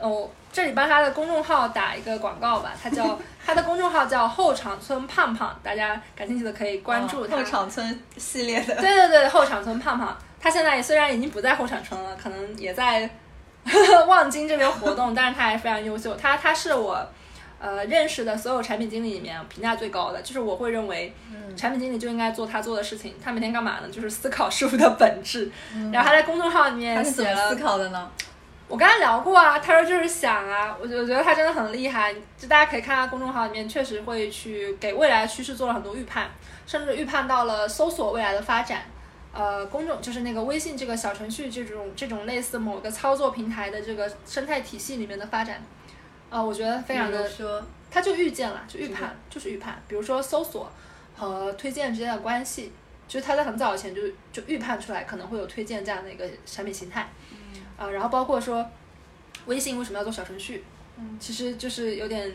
[0.00, 2.72] 哦，这里帮他的公众号打一个广告吧。
[2.82, 7.36] 他叫 他的公众号叫后场村胖胖，大家感兴趣的可以关注他。
[7.36, 8.74] 后场村系列的。
[8.76, 13.08] 对对对，后场村胖胖，他现在虽然已经不在后场村了，可能也在
[14.06, 16.14] 望京这边活动，但是他还非常优秀。
[16.16, 17.06] 他他是我。
[17.64, 21.14] 呃，认识的所有产品经理里面评价最高的，就是我会认为，
[21.56, 23.14] 产品经理就应该做他做的事情。
[23.24, 23.88] 他每天干嘛呢？
[23.90, 25.50] 就是思考事物的本质。
[25.90, 28.10] 然后他在公众号里面写了思考的呢。
[28.68, 32.14] 我跟他聊过啊，他说就是想啊，我我觉得他真的很厉害。
[32.36, 36.30] 就大家可以看他公众号里面，确实会去给未来趋势做了很多预判，
[36.66, 38.82] 甚至预判到了搜索未来的发展。
[39.32, 45.62] 呃，公众就是那个微信这个小程序这种这种类似某个操作平台的这个生态体系里面的发展。
[46.34, 47.30] 啊，我觉得非常的，
[47.88, 49.80] 他就预见了，就预判，就是预判。
[49.86, 50.68] 比如说搜索
[51.16, 52.72] 和推荐之间的关系，
[53.06, 57.08] 就是他在很早以前就就预判出来可能会有推荐这样的一个产品形态。
[57.30, 57.62] 嗯。
[57.76, 58.68] 啊，然后包括说
[59.46, 60.64] 微信为什么要做小程序？
[60.96, 62.32] 嗯，其实就是有点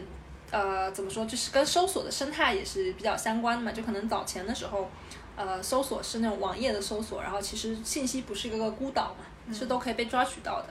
[0.50, 3.70] 呃，怎么说，就是跟搜索的生态也是比较相关的嘛。
[3.74, 4.90] 就可能早前的时候，
[5.36, 10.68] 呃，搜索是那种网页的搜索，然后其实信息不是一个个孤岛嘛，是都可以被抓取到的。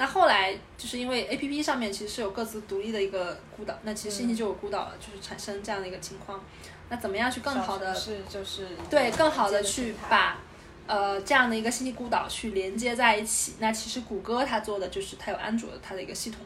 [0.00, 6.42] 那后来就是因为 A P P 上面其实是有各自独立的一个孤岛，那其实信息就有孤岛了，就是产生这样的一个情况。
[6.88, 10.38] 那怎么样去更好的是就是对更好的去把
[10.86, 13.56] 呃这样的一个信息孤岛去连接在一起？
[13.58, 16.40] 那其实谷歌它做的就是它有安卓的它的一个系统，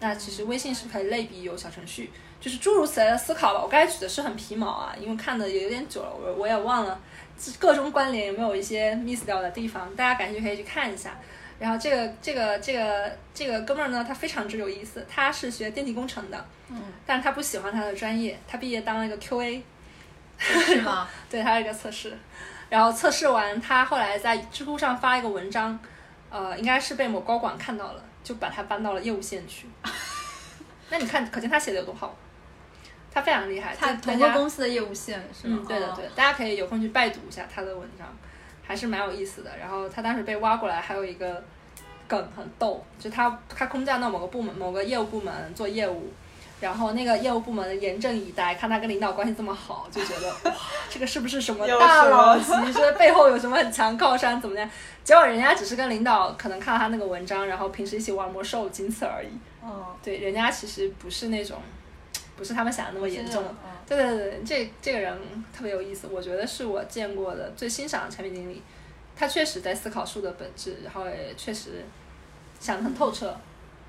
[0.00, 3.62] 那其实微信是可以类比有小程序，就是诸如此类的思考吧。
[3.62, 7.00] 我刚才举的是很皮毛啊，因为看的也有点久了，我我也忘了
[7.58, 11.18] 各种关联有没有一些 miss 掉的地方，大家感兴趣可以去看一下。
[11.60, 15.06] 然后这个这个这个这个哥们儿呢，他非常之有意思。
[15.08, 18.40] 他是学电气工程的，嗯，但是他不喜欢他的专业。
[18.48, 19.60] 他毕业当了一个 QA，
[20.38, 21.06] 是吗？
[21.30, 22.16] 对，他是一个测试。
[22.70, 25.78] 然后测试完，他后来在知乎上发一个文章，
[26.30, 29.66] 呃，应该是被某高管看到了，就把他搬到了业务线去。
[30.88, 32.16] 那你看，可见他写的有多好。
[33.12, 33.76] 他非常厉害。
[33.76, 35.58] 他同个公司的业务线是吗？
[35.60, 38.06] 嗯，对的对，大家可以有空去拜读一下他的文章。
[38.70, 39.50] 还是蛮有意思的。
[39.58, 41.42] 然后他当时被挖过来，还有一个
[42.06, 46.12] 梗很逗，就他他空降到某个部门、某个业务部门做业务，
[46.60, 50.56] 然后那个业务部门严阵以待，看他跟领导关系这么好，就觉得哇，
[50.88, 52.72] 这个是不是什么大佬级？
[52.72, 54.40] 说背后有什么很强靠山？
[54.40, 54.70] 怎么样？
[55.02, 59.28] 结果人家只是跟领导可能看了他那个文章，然后平时一起玩魔兽，仅此而已。
[59.60, 61.58] 哦，对，人家其实不是那种，
[62.40, 63.44] 不是他们想的那么严重。
[63.86, 65.14] 对对对，这这个人
[65.54, 68.62] 特别有意思，我觉得是我见过的最欣赏的产品经理。
[69.14, 71.84] 他确实在思考树的本质，然后也确实
[72.58, 73.36] 想得很透彻。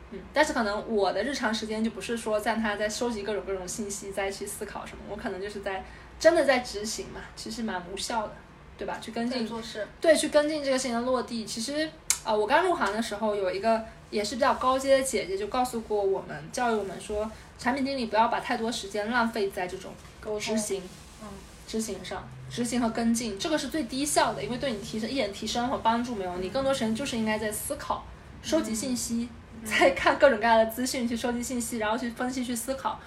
[0.09, 5.85] 嗯，但是可能我的日常时间就不是说在他在收集各种各种信息，再去思考什么，我可能就是在
[6.19, 8.33] 真的在执行嘛，其实蛮无效的，
[8.77, 8.97] 对吧？
[8.99, 11.45] 去跟进做事，对，去跟进这个事情的落地。
[11.45, 11.89] 其实
[12.25, 13.81] 啊，我刚入行的时候，有一个
[14.11, 17.31] 也是比较高阶的姐姐就告诉过我们，教育我们说。
[17.61, 19.91] 产品经理不要把太多时间浪费在这种
[20.39, 20.81] 执行，
[21.21, 21.27] 嗯，
[21.67, 26.35] 执行上，执行和跟进，这个是最低效的，因为对你提升一点提升和帮助没有。
[26.39, 28.03] 你更多时间就是应该在思考、
[28.41, 29.29] 收集信息，
[29.63, 32.99] 在看各种各样的资讯，去收集信息，然后去分析、去思考，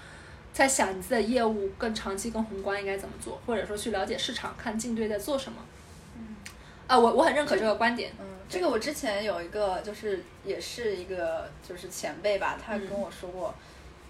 [0.53, 5.59] 在想你自己的业务更长期、更宏观应该怎么做，或者说去了解市场，看竞对在做什么。
[6.17, 6.37] 嗯，
[6.87, 8.13] 啊，我我很认可这个观点。
[8.21, 13.55] 嗯，这个我之前有一个，就是也是一个就是前辈吧，他跟我说过。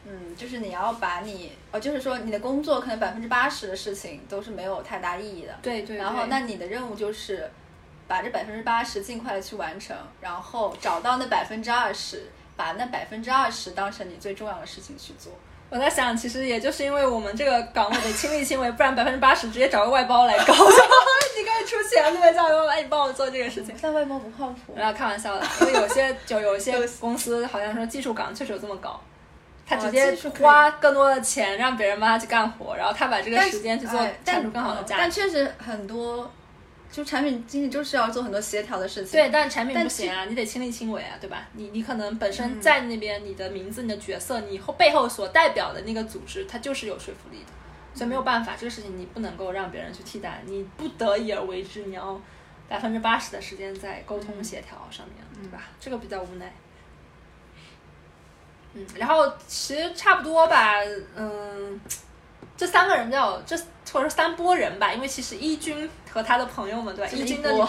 [0.07, 5.59] 嗯，就是你要把你，哦，就是说你的工作可能百分之八十的事情都是没有太大意义的。
[5.63, 5.97] 对对。
[5.97, 7.51] 然后，那你的任务就是
[8.07, 15.33] 把这百分之八十尽快的去完成，然后找到那百分之二十，把那百分之二十当成你最重要的事情去做。
[15.71, 20.53] 我在想，其实也就是因为我们这个岗位的亲力亲为，不然百分之八十直接找个外包来搞。
[21.37, 22.33] 你可以出钱，对吧？
[22.33, 23.75] 叫外包来你帮我做这个事情。
[23.81, 24.73] 但外包不靠谱。
[24.75, 29.01] 不要开玩笑的，因为有些就有些公司好像说技术岗确实有这么搞。
[29.67, 34.97] 他直接花更多的钱让别人帮他去干活，然后他把这个时间去做产出更好的价。
[34.99, 36.31] 但确实很多，
[36.93, 39.13] 就产品经理就是要做很多协调的事情。
[39.13, 41.49] 对，但产品不行啊，你得亲力亲为啊，对吧？
[41.55, 47.53] 你你可能本身在那边，你的名字、你的角色，你后背后所代表的那个组织，它就是有说服力的，
[47.95, 52.21] 所以没有办法，这个事情你不能够让别人去替代，你不得已而为之，你要
[52.69, 55.63] 百分之八十的时间在沟通协调上面，对吧？
[55.79, 56.53] 这个比较无奈。
[58.75, 60.75] 嗯，然后其实差不多吧，
[61.15, 61.81] 嗯，
[62.57, 63.57] 这三个人比较，这
[63.93, 67.11] 或者说三波人吧，因为其实一军和他的朋友们，对吧？
[67.13, 67.69] 一军的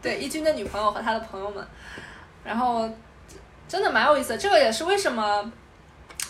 [0.00, 1.66] 对一军的女朋友和他的朋友们，
[2.42, 2.88] 然后
[3.68, 4.38] 真的蛮有意思的。
[4.38, 5.52] 这个也是为什么，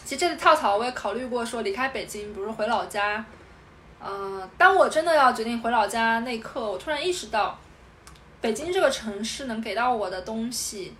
[0.05, 3.25] 其实这次跳槽我也考虑过说离开北京，比如回老家，
[3.99, 7.59] 呃，当我真的要决定回老家那一刻，我突然意识到，
[8.41, 10.95] 北京这个城市能给到我的东西，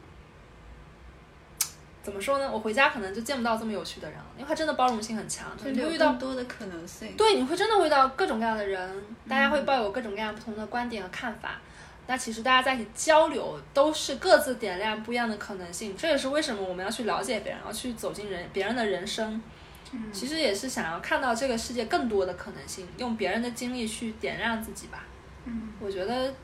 [2.03, 2.51] 怎么说呢？
[2.51, 7.15] 我回家可能就见不到这么有趣的人了，因为它真的包容性很强，你会遇到更多的可能性。
[7.17, 11.61] 对，你会真的会遇到各种各样的人，大家会抱有各种各样不同的观点和看法。
[12.09, 15.97] 那其实大家在一起交流，都是各自点亮不一样的可能性。
[15.97, 19.43] 这也是为什么我们要去了解别人，要去走进人别人的人生。
[20.13, 25.05] 其实也是想要看到这个世界更多的可能性，用别人的经历去点亮自己吧。
[25.45, 26.35] 嗯，我觉得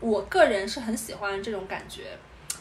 [0.00, 2.16] 我个人是很喜欢这种感觉。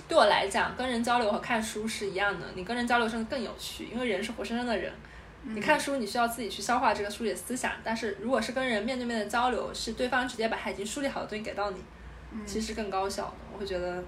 [0.07, 2.45] 对我来讲，跟人交流和看书是一样的。
[2.55, 4.91] 你跟人交流真的更有趣，因为人是活生生的人。
[5.43, 11.77] 你看书，你需要自己去消化这个书里的思想；但是如果是跟人面对面的交流，是对方直接把他已经梳理好的东西给到你，
[12.45, 13.33] 其实更高效的。
[13.53, 14.03] 我会觉得，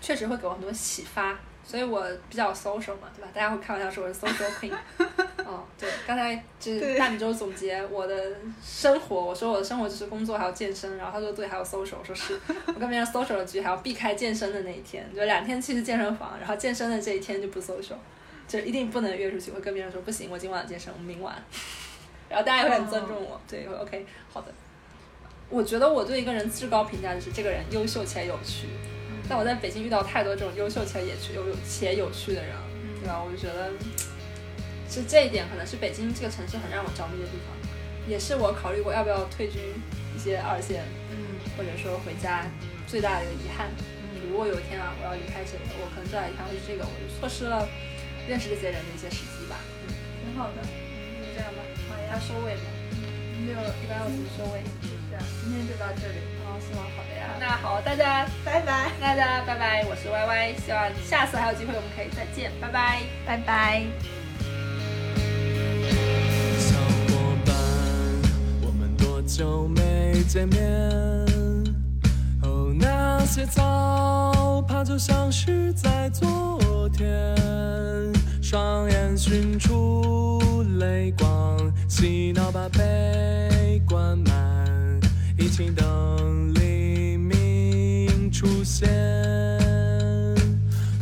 [0.00, 1.38] 确实会给我很多启发。
[1.64, 3.28] 所以我比较 social 嘛，对吧？
[3.34, 4.72] 大家会开玩笑说我是 social queen。
[5.44, 8.14] 哦，对，刚才就是大米粥总结我的
[8.62, 12.38] 生活，我说我的生活就是工作还有健身，然后他说对，还有 social，我说是
[12.68, 17.94] 我跟别人 social 的局还要避开健身的那一天，就两天去健身房，然后健身的这一天就不 social，
[18.48, 21.34] 就一定不能约出去，会跟别人说不行，我今晚健身，我明晚。
[22.30, 24.52] 然后大家也会很尊重我，对，会 OK，好的。
[25.50, 28.68] 我觉得我对一个人至高评价就是这个人优秀且有趣。
[29.28, 32.54] 但我在北京遇到太多这种优秀且有趣、有有且有趣的人，
[33.00, 33.22] 对吧？
[33.24, 33.72] 我就觉得，
[34.88, 37.56] 是这一点可能是北京这个城市很让我着迷的地方，
[38.06, 39.58] 也是我考虑过要不要退居
[40.14, 41.16] 一些二线，嗯，
[41.56, 42.44] 或者说回家
[42.86, 43.72] 最大的一个遗憾。
[44.28, 47.68] 如果有一天啊，我要离开这里，我可能最大的遗憾会是这个，我就错失了
[48.28, 49.56] 认识这些人的一些时机吧。
[49.84, 51.60] 嗯，挺好的，就这样吧。
[51.88, 52.68] 好，要收尾吗？
[53.44, 54.60] 就一般我怎么收尾？
[55.08, 56.20] 这样，今天就到这里。
[56.54, 56.82] 哦，是吗？
[56.96, 57.26] 好的呀。
[57.40, 58.92] 那好，大家拜拜。
[59.00, 63.84] 大家拜拜，我是 Y Y，希望下次还有机会我们可以再见，拜拜，拜拜。
[66.56, 66.78] 小
[67.08, 67.56] 伙伴，
[68.62, 70.62] 我们多久没见面？
[72.44, 77.36] 哦，那些早爬就像是在昨天，
[78.40, 84.32] 双眼寻出泪光，洗脑把悲关满，
[85.36, 88.88] 一起等黎明出现，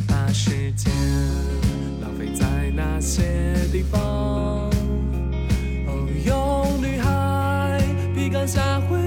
[0.07, 0.91] 把时间
[2.01, 3.23] 浪费在那些
[3.71, 4.01] 地方。
[5.85, 7.79] 哦，有女孩
[8.15, 8.97] 笔杆下会